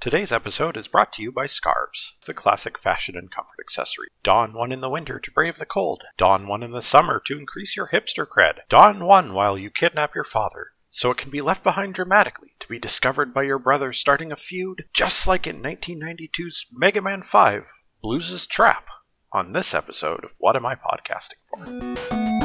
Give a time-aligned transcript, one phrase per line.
[0.00, 4.06] Today's episode is brought to you by Scarves, the classic fashion and comfort accessory.
[4.22, 6.04] Don one in the winter to brave the cold.
[6.16, 8.58] Don one in the summer to increase your hipster cred.
[8.68, 10.68] Don one while you kidnap your father.
[10.92, 14.36] So it can be left behind dramatically to be discovered by your brother starting a
[14.36, 17.66] feud, just like in 1992's Mega Man 5,
[18.00, 18.86] Blues' Trap,
[19.32, 22.37] on this episode of What Am I Podcasting For?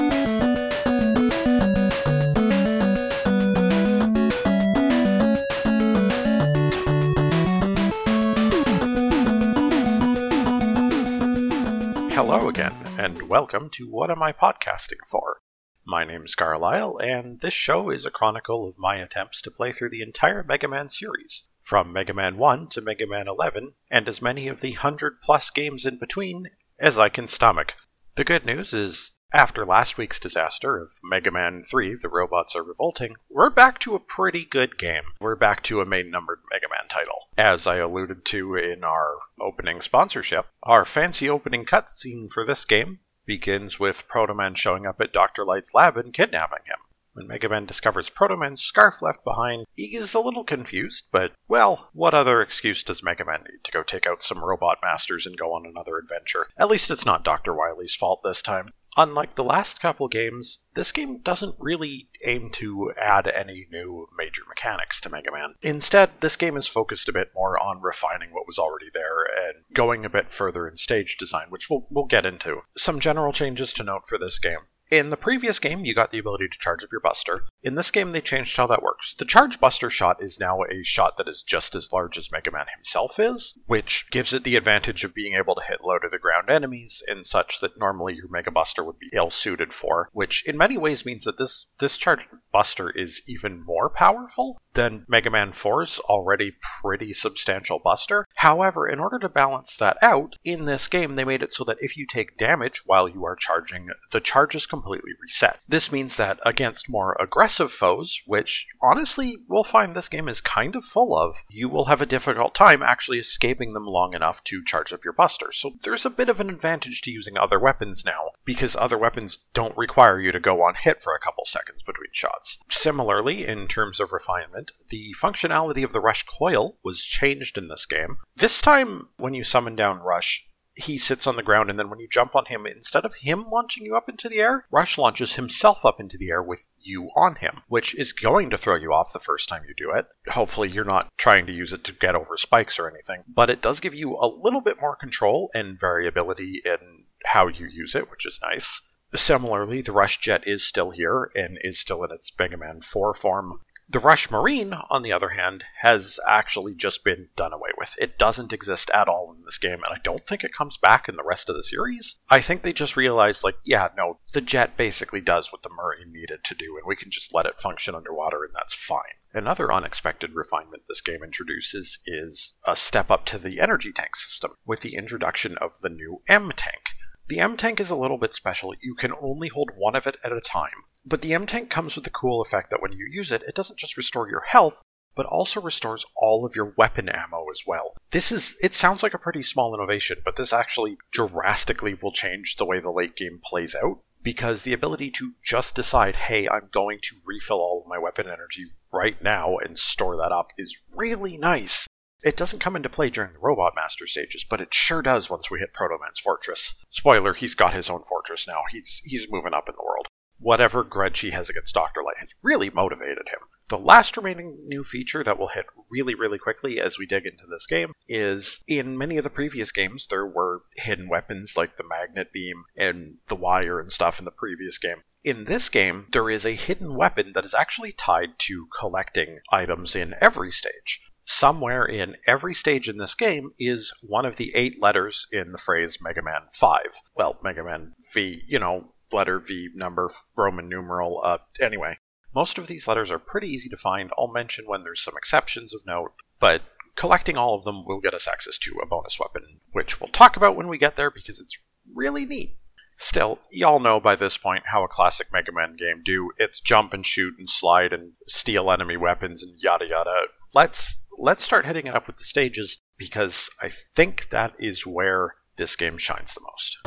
[12.14, 15.42] Hello again, and welcome to What Am I Podcasting For?
[15.84, 19.90] My name's Carlisle, and this show is a chronicle of my attempts to play through
[19.90, 24.22] the entire Mega Man series, from Mega Man 1 to Mega Man 11, and as
[24.22, 27.74] many of the hundred plus games in between as I can stomach.
[28.16, 32.64] The good news is, after last week's disaster of Mega Man 3, The Robots Are
[32.64, 35.04] Revolting, we're back to a pretty good game.
[35.20, 37.30] We're back to a main numbered Mega Man title.
[37.36, 43.00] As I alluded to in our opening sponsorship, our fancy opening cutscene for this game
[43.26, 45.44] begins with Proto Man showing up at Dr.
[45.44, 46.78] Light's lab and kidnapping him.
[47.14, 51.32] When Mega Man discovers Proto Man's scarf left behind, he is a little confused, but,
[51.48, 55.28] well, what other excuse does Mega Man need to go take out some robot masters
[55.28, 56.48] and go on another adventure?
[56.58, 57.54] At least it's not Dr.
[57.54, 58.70] Wily's fault this time.
[58.96, 64.44] Unlike the last couple games, this game doesn't really aim to add any new major
[64.48, 65.56] mechanics to Mega Man.
[65.62, 69.64] Instead, this game is focused a bit more on refining what was already there and
[69.74, 72.62] going a bit further in stage design, which we'll, we'll get into.
[72.78, 74.60] Some general changes to note for this game.
[74.92, 77.46] In the previous game, you got the ability to charge up your buster.
[77.64, 79.16] In this game, they changed how that works.
[79.16, 82.52] The charge buster shot is now a shot that is just as large as Mega
[82.52, 86.10] Man himself is, which gives it the advantage of being able to hit low to
[86.10, 90.10] the ground enemies in such that normally your Mega Buster would be ill suited for,
[90.12, 92.20] which in many ways means that this, this charge
[92.52, 98.26] buster is even more powerful than Mega Man 4's already pretty substantial buster.
[98.38, 101.78] However, in order to balance that out, in this game they made it so that
[101.82, 105.60] if you take damage while you are charging, the charge is completely reset.
[105.68, 110.76] This means that against more aggressive foes, which honestly we'll find this game is kind
[110.76, 114.64] of full of, you will have a difficult time actually escaping them long enough to
[114.64, 115.52] charge up your buster.
[115.52, 119.38] So there's a bit of an advantage to using other weapons now, because other weapons
[119.54, 122.58] don't require you to go on hit for a couple seconds between shots.
[122.68, 127.86] Similarly, in terms of refinement, the functionality of the Rush coil was changed in this
[127.86, 128.18] game.
[128.36, 132.00] This time, when you summon down Rush, he sits on the ground, and then when
[132.00, 135.36] you jump on him, instead of him launching you up into the air, Rush launches
[135.36, 138.94] himself up into the air with you on him, which is going to throw you
[138.94, 140.08] off the first time you do it.
[140.30, 143.62] Hopefully, you're not trying to use it to get over spikes or anything, but it
[143.62, 148.10] does give you a little bit more control and variability in how you use it,
[148.10, 148.82] which is nice.
[149.16, 153.14] Similarly, the Rush Jet is still here and is still in its Mega Man 4
[153.14, 153.60] form.
[153.94, 157.94] The Rush Marine, on the other hand, has actually just been done away with.
[158.02, 161.08] It doesn't exist at all in this game, and I don't think it comes back
[161.08, 162.16] in the rest of the series.
[162.28, 166.12] I think they just realized, like, yeah, no, the jet basically does what the Marine
[166.12, 169.22] needed to do, and we can just let it function underwater, and that's fine.
[169.32, 174.54] Another unexpected refinement this game introduces is a step up to the energy tank system
[174.66, 176.96] with the introduction of the new M tank.
[177.28, 178.74] The M tank is a little bit special.
[178.82, 180.84] You can only hold one of it at a time.
[181.06, 183.56] But the M tank comes with the cool effect that when you use it, it
[183.56, 184.82] doesn't just restore your health,
[185.16, 187.94] but also restores all of your weapon ammo as well.
[188.12, 192.56] This is, it sounds like a pretty small innovation, but this actually drastically will change
[192.56, 194.00] the way the late game plays out.
[194.22, 198.26] Because the ability to just decide, hey, I'm going to refill all of my weapon
[198.26, 201.88] energy right now and store that up is really nice.
[202.24, 205.52] It doesn't come into play during the Robot Master stages, but it sure does once
[205.52, 206.74] we hit Proto Man's fortress.
[206.90, 208.62] Spoiler, he's got his own fortress now.
[208.72, 210.08] He's he's moving up in the world.
[210.40, 212.02] Whatever grudge he has against Dr.
[212.02, 213.40] Light has really motivated him.
[213.70, 217.46] The last remaining new feature that will hit really, really quickly as we dig into
[217.50, 221.88] this game is in many of the previous games, there were hidden weapons like the
[221.88, 225.02] magnet beam and the wire and stuff in the previous game.
[225.24, 229.96] In this game, there is a hidden weapon that is actually tied to collecting items
[229.96, 234.82] in every stage somewhere in every stage in this game is one of the eight
[234.82, 236.80] letters in the phrase Mega Man 5.
[237.16, 241.98] Well, Mega Man V, you know, letter V, number, Roman numeral, uh, anyway.
[242.36, 244.10] Most of these letters are pretty easy to find.
[244.18, 246.64] I'll mention when there's some exceptions of note, but
[246.96, 250.36] collecting all of them will get us access to a bonus weapon, which we'll talk
[250.36, 251.58] about when we get there because it's
[251.94, 252.58] really neat.
[252.98, 256.32] Still, y'all know by this point how a classic Mega Man game do.
[256.38, 260.28] It's jump and shoot and slide and steal enemy weapons and yada yada.
[260.54, 265.36] Let's let's start hitting it up with the stages because I think that is where
[265.58, 266.78] this game shines the most.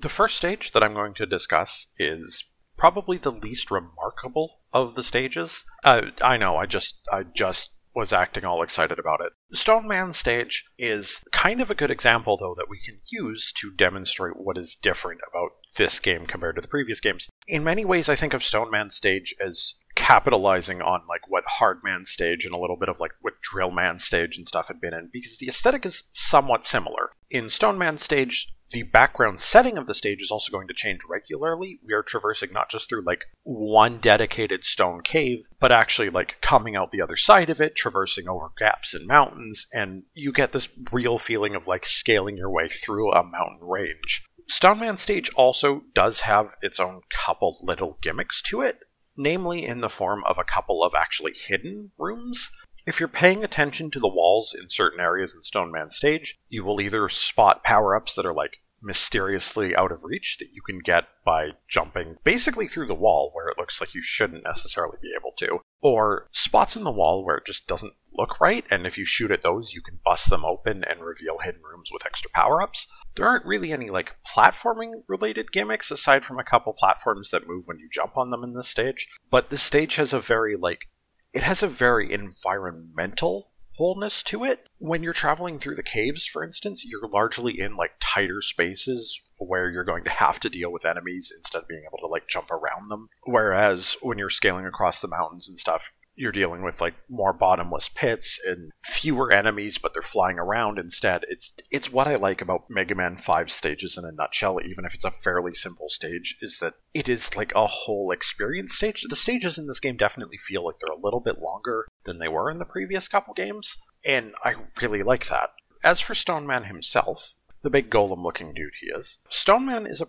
[0.00, 2.44] The first stage that I'm going to discuss is
[2.76, 5.64] probably the least remarkable of the stages.
[5.84, 9.32] Uh, I know, I just, I just was acting all excited about it.
[9.52, 13.72] Stone Man stage is kind of a good example, though, that we can use to
[13.72, 17.28] demonstrate what is different about this game compared to the previous games.
[17.46, 21.80] In many ways, I think of Stone Man stage as capitalizing on like what Hard
[21.82, 24.80] Man stage and a little bit of like what Drill Man stage and stuff had
[24.80, 27.10] been in, because the aesthetic is somewhat similar.
[27.30, 31.00] In Stone Man stage, the background setting of the stage is also going to change
[31.08, 31.80] regularly.
[31.84, 36.76] We are traversing not just through like one dedicated stone cave, but actually like coming
[36.76, 40.68] out the other side of it, traversing over gaps and mountains, and you get this
[40.92, 44.24] real feeling of like scaling your way through a mountain range.
[44.50, 48.78] Stone Man stage also does have its own couple little gimmicks to it,
[49.16, 52.50] namely in the form of a couple of actually hidden rooms.
[52.86, 56.64] If you're paying attention to the walls in certain areas in Stone Man stage, you
[56.64, 60.78] will either spot power ups that are like mysteriously out of reach that you can
[60.78, 65.12] get by jumping basically through the wall where it looks like you shouldn't necessarily be
[65.18, 68.96] able to, or spots in the wall where it just doesn't look right, and if
[68.96, 72.30] you shoot at those, you can bust them open and reveal hidden rooms with extra
[72.32, 72.86] power ups.
[73.14, 77.64] There aren't really any like platforming related gimmicks aside from a couple platforms that move
[77.66, 80.86] when you jump on them in this stage, but this stage has a very like
[81.34, 84.66] it has a very environmental wholeness to it.
[84.78, 89.70] When you're traveling through the caves, for instance, you're largely in like tighter spaces where
[89.70, 92.50] you're going to have to deal with enemies instead of being able to like jump
[92.50, 93.08] around them.
[93.24, 97.88] Whereas when you're scaling across the mountains and stuff, you're dealing with like more bottomless
[97.88, 101.24] pits and fewer enemies, but they're flying around instead.
[101.28, 104.94] It's it's what I like about Mega Man 5 stages in a nutshell, even if
[104.94, 109.06] it's a fairly simple stage, is that it is like a whole experience stage.
[109.08, 112.28] The stages in this game definitely feel like they're a little bit longer than they
[112.28, 115.50] were in the previous couple games, and I really like that.
[115.84, 120.00] As for Stone Man himself, the big golem looking dude he is, Stone Man is
[120.00, 120.08] a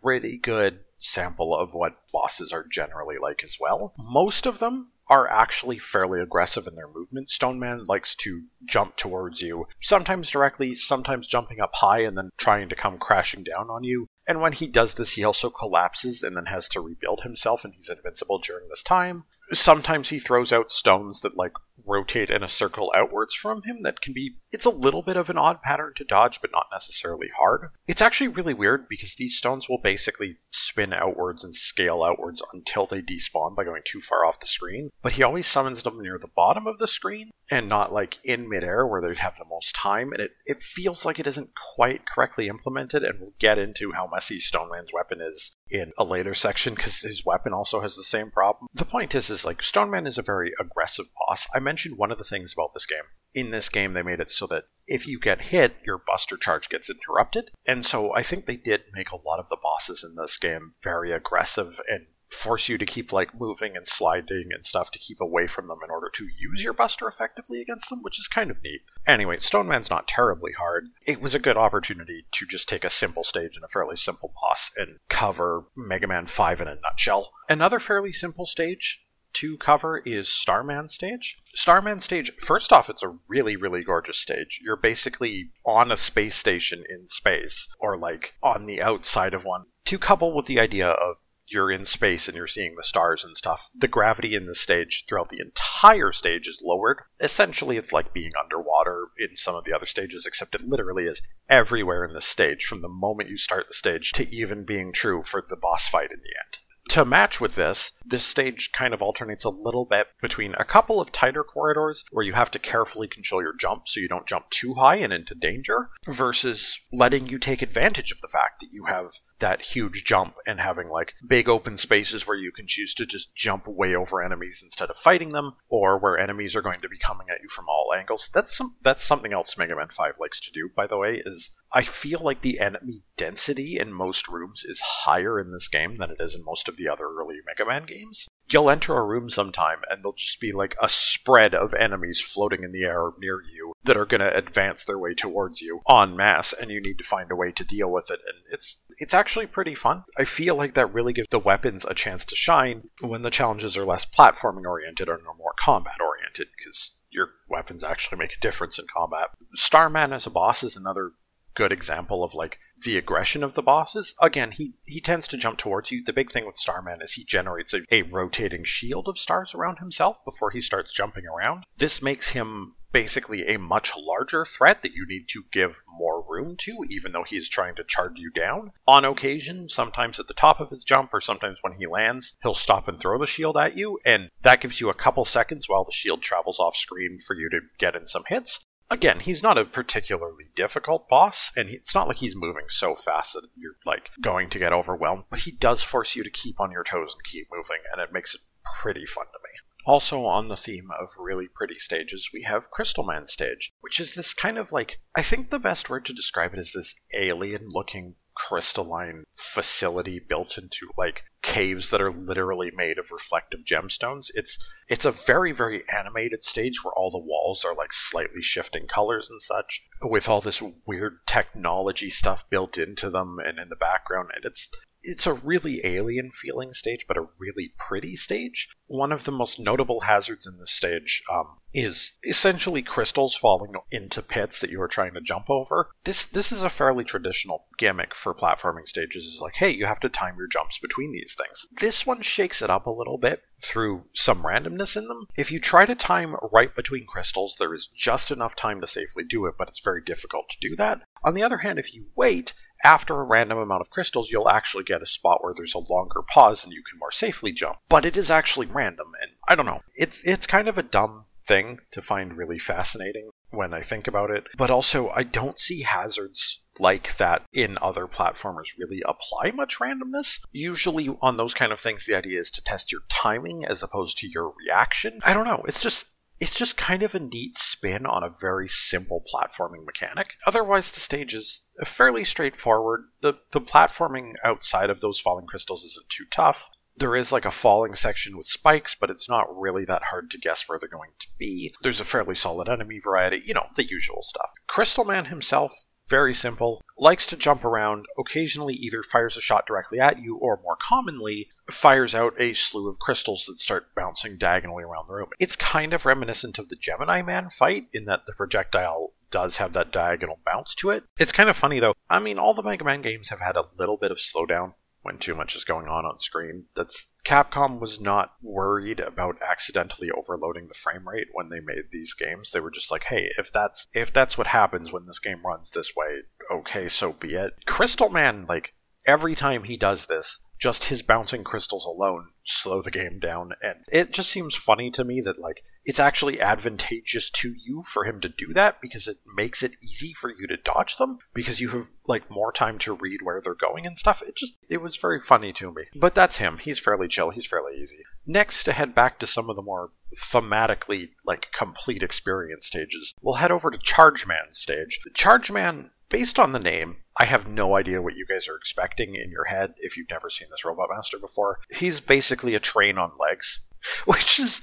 [0.00, 3.94] pretty good sample of what bosses are generally like as well.
[3.98, 7.30] Most of them are actually fairly aggressive in their movement.
[7.30, 12.30] Stone Man likes to jump towards you, sometimes directly, sometimes jumping up high and then
[12.36, 14.06] trying to come crashing down on you.
[14.26, 17.72] And when he does this, he also collapses and then has to rebuild himself, and
[17.74, 19.24] he's invincible during this time.
[19.52, 21.52] Sometimes he throws out stones that, like,
[21.88, 25.30] rotate in a circle outwards from him that can be it's a little bit of
[25.30, 27.68] an odd pattern to dodge but not necessarily hard.
[27.86, 32.86] It's actually really weird because these stones will basically spin outwards and scale outwards until
[32.86, 34.90] they despawn by going too far off the screen.
[35.02, 38.48] But he always summons them near the bottom of the screen and not like in
[38.48, 40.12] midair where they'd have the most time.
[40.12, 44.08] And it, it feels like it isn't quite correctly implemented and we'll get into how
[44.12, 48.02] messy stone man's weapon is in a later section because his weapon also has the
[48.02, 51.58] same problem the point is is like stone man is a very aggressive boss i
[51.58, 53.04] mentioned one of the things about this game.
[53.34, 56.68] In this game, they made it so that if you get hit, your buster charge
[56.68, 57.50] gets interrupted.
[57.66, 60.72] And so I think they did make a lot of the bosses in this game
[60.82, 62.06] very aggressive and
[62.38, 65.78] force you to keep like moving and sliding and stuff to keep away from them
[65.84, 68.80] in order to use your buster effectively against them, which is kind of neat.
[69.06, 70.88] Anyway, Stone Man's not terribly hard.
[71.06, 74.32] It was a good opportunity to just take a simple stage and a fairly simple
[74.40, 77.32] boss and cover Mega Man 5 in a nutshell.
[77.48, 79.04] Another fairly simple stage
[79.34, 81.38] to cover is Starman Stage.
[81.54, 84.60] Starman Stage, first off, it's a really, really gorgeous stage.
[84.62, 89.64] You're basically on a space station in space, or like on the outside of one.
[89.86, 91.16] To couple with the idea of
[91.50, 95.04] you're in space and you're seeing the stars and stuff, the gravity in the stage
[95.08, 97.02] throughout the entire stage is lowered.
[97.20, 101.22] Essentially, it's like being underwater in some of the other stages, except it literally is
[101.48, 105.22] everywhere in the stage, from the moment you start the stage to even being true
[105.22, 109.02] for the boss fight in the end to match with this, this stage kind of
[109.02, 113.06] alternates a little bit between a couple of tighter corridors where you have to carefully
[113.06, 117.38] control your jump so you don't jump too high and into danger, versus letting you
[117.38, 121.48] take advantage of the fact that you have that huge jump and having like big
[121.48, 125.30] open spaces where you can choose to just jump way over enemies instead of fighting
[125.30, 128.30] them, or where enemies are going to be coming at you from all angles.
[128.32, 131.50] That's some that's something else Mega Man 5 likes to do, by the way, is
[131.72, 136.10] I feel like the enemy density in most rooms is higher in this game than
[136.10, 139.30] it is in most of the other early Mega Man games you'll enter a room
[139.30, 143.42] sometime and there'll just be like a spread of enemies floating in the air near
[143.42, 146.98] you that are going to advance their way towards you en masse and you need
[146.98, 148.20] to find a way to deal with it.
[148.26, 150.04] And it's it's actually pretty fun.
[150.16, 153.76] I feel like that really gives the weapons a chance to shine when the challenges
[153.76, 158.78] are less platforming oriented or more combat oriented because your weapons actually make a difference
[158.78, 159.28] in combat.
[159.54, 161.12] Starman as a boss is another
[161.58, 164.14] good example of like the aggression of the bosses.
[164.22, 166.04] Again, he he tends to jump towards you.
[166.04, 169.80] The big thing with Starman is he generates a, a rotating shield of stars around
[169.80, 171.64] himself before he starts jumping around.
[171.76, 176.56] This makes him basically a much larger threat that you need to give more room
[176.56, 178.70] to, even though he's trying to charge you down.
[178.86, 182.54] On occasion, sometimes at the top of his jump, or sometimes when he lands, he'll
[182.54, 185.84] stop and throw the shield at you, and that gives you a couple seconds while
[185.84, 188.64] the shield travels off screen for you to get in some hits.
[188.90, 193.34] Again, he's not a particularly difficult boss, and it's not like he's moving so fast
[193.34, 196.70] that you're like going to get overwhelmed, but he does force you to keep on
[196.70, 198.40] your toes and keep moving, and it makes it
[198.80, 199.50] pretty fun to me.
[199.84, 204.14] Also, on the theme of really pretty stages, we have Crystal Man stage, which is
[204.14, 207.68] this kind of like, I think the best word to describe it is this alien
[207.70, 214.26] looking crystalline facility built into like caves that are literally made of reflective gemstones.
[214.34, 218.86] It's it's a very very animated stage where all the walls are like slightly shifting
[218.86, 223.76] colors and such with all this weird technology stuff built into them and in the
[223.76, 224.68] background and it's
[225.08, 228.68] it's a really alien feeling stage, but a really pretty stage.
[228.86, 234.22] One of the most notable hazards in this stage um, is essentially crystals falling into
[234.22, 235.90] pits that you are trying to jump over.
[236.04, 239.24] This this is a fairly traditional gimmick for platforming stages.
[239.24, 241.66] Is like, hey, you have to time your jumps between these things.
[241.80, 245.26] This one shakes it up a little bit through some randomness in them.
[245.36, 249.24] If you try to time right between crystals, there is just enough time to safely
[249.24, 251.02] do it, but it's very difficult to do that.
[251.24, 252.52] On the other hand, if you wait,
[252.84, 256.22] after a random amount of crystals, you'll actually get a spot where there's a longer
[256.22, 257.78] pause and you can more safely jump.
[257.88, 259.82] But it is actually random, and I don't know.
[259.96, 264.30] It's it's kind of a dumb thing to find really fascinating when I think about
[264.30, 264.44] it.
[264.56, 270.40] But also, I don't see hazards like that in other platformers really apply much randomness.
[270.52, 274.18] Usually, on those kind of things, the idea is to test your timing as opposed
[274.18, 275.18] to your reaction.
[275.24, 275.64] I don't know.
[275.66, 276.06] It's just
[276.40, 280.34] it's just kind of a neat spin on a very simple platforming mechanic.
[280.46, 283.04] Otherwise, the stage is fairly straightforward.
[283.22, 286.70] The, the platforming outside of those falling crystals isn't too tough.
[286.96, 290.38] There is like a falling section with spikes, but it's not really that hard to
[290.38, 291.72] guess where they're going to be.
[291.82, 294.50] There's a fairly solid enemy variety, you know, the usual stuff.
[294.66, 295.72] Crystal Man himself
[296.08, 300.60] very simple, likes to jump around, occasionally either fires a shot directly at you or
[300.62, 305.28] more commonly fires out a slew of crystals that start bouncing diagonally around the room.
[305.38, 309.74] It's kind of reminiscent of the Gemini Man fight in that the projectile does have
[309.74, 311.04] that diagonal bounce to it.
[311.18, 311.94] It's kind of funny though.
[312.08, 315.18] I mean, all the Mega Man games have had a little bit of slowdown when
[315.18, 316.66] too much is going on on screen.
[316.74, 322.14] That's Capcom was not worried about accidentally overloading the frame rate when they made these
[322.14, 322.50] games.
[322.50, 325.70] They were just like, "Hey, if that's if that's what happens when this game runs
[325.70, 328.74] this way, okay, so be it." Crystal Man like
[329.06, 333.76] every time he does this, just his bouncing crystals alone slow the game down and
[333.92, 338.20] it just seems funny to me that like it's actually advantageous to you for him
[338.20, 341.70] to do that because it makes it easy for you to dodge them because you
[341.70, 344.20] have like more time to read where they're going and stuff.
[344.20, 345.84] It just it was very funny to me.
[345.94, 346.58] But that's him.
[346.58, 347.30] He's fairly chill.
[347.30, 348.00] He's fairly easy.
[348.26, 353.34] Next to head back to some of the more thematically like complete experience stages we'll
[353.34, 355.00] head over to charge man stage.
[355.14, 359.14] Charge man based on the name, I have no idea what you guys are expecting
[359.14, 361.58] in your head if you've never seen this Robot Master before.
[361.70, 363.60] He's basically a train on legs,
[364.04, 364.60] which is.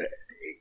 [0.00, 0.06] Uh,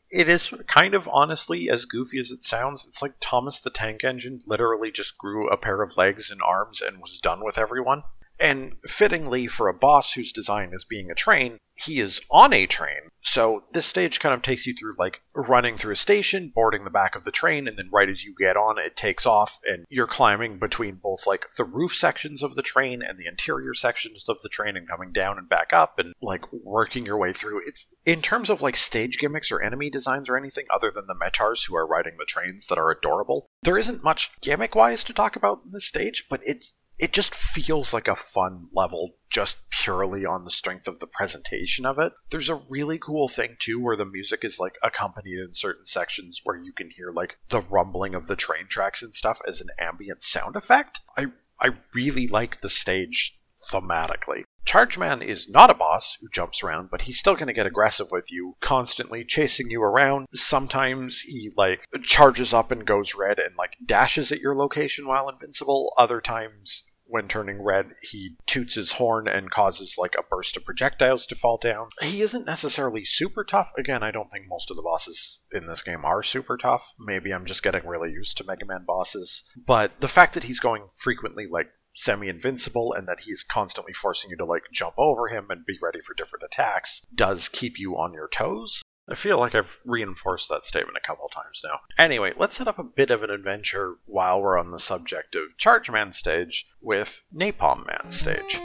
[0.10, 2.86] it is kind of honestly as goofy as it sounds.
[2.88, 6.82] It's like Thomas the Tank Engine literally just grew a pair of legs and arms
[6.82, 8.04] and was done with everyone.
[8.40, 12.68] And fittingly, for a boss whose design is being a train, he is on a
[12.68, 13.10] train.
[13.22, 16.90] So this stage kind of takes you through like running through a station, boarding the
[16.90, 19.86] back of the train, and then right as you get on, it takes off, and
[19.90, 24.28] you're climbing between both like the roof sections of the train and the interior sections
[24.28, 27.62] of the train, and coming down and back up, and like working your way through.
[27.66, 31.16] It's in terms of like stage gimmicks or enemy designs or anything other than the
[31.16, 33.48] Mettaurs who are riding the trains that are adorable.
[33.64, 37.36] There isn't much gimmick wise to talk about in this stage, but it's it just
[37.36, 42.14] feels like a fun level just purely on the strength of the presentation of it.
[42.32, 46.40] There's a really cool thing too where the music is like accompanied in certain sections
[46.46, 49.68] where you can hear like the rumbling of the train tracks and stuff as an
[49.78, 51.02] ambient sound effect.
[51.18, 51.26] I
[51.60, 53.38] I really like the stage
[53.70, 54.44] thematically.
[54.64, 58.12] Chargeman is not a boss who jumps around, but he's still going to get aggressive
[58.12, 60.28] with you, constantly chasing you around.
[60.34, 65.28] Sometimes he like charges up and goes red and like dashes at your location while
[65.28, 65.94] invincible.
[65.98, 70.66] Other times when turning red, he toots his horn and causes like a burst of
[70.66, 71.90] projectiles to fall down.
[72.02, 73.72] He isn't necessarily super tough.
[73.78, 76.94] Again, I don't think most of the bosses in this game are super tough.
[77.00, 79.44] Maybe I'm just getting really used to Mega Man bosses.
[79.66, 84.32] But the fact that he's going frequently like semi invincible and that he's constantly forcing
[84.32, 87.98] you to like jump over him and be ready for different attacks does keep you
[87.98, 88.82] on your toes.
[89.10, 91.80] I feel like I've reinforced that statement a couple times now.
[91.98, 95.58] Anyway, let's set up a bit of an adventure while we're on the subject of
[95.58, 98.60] Charge Man stage with Napalm Man stage.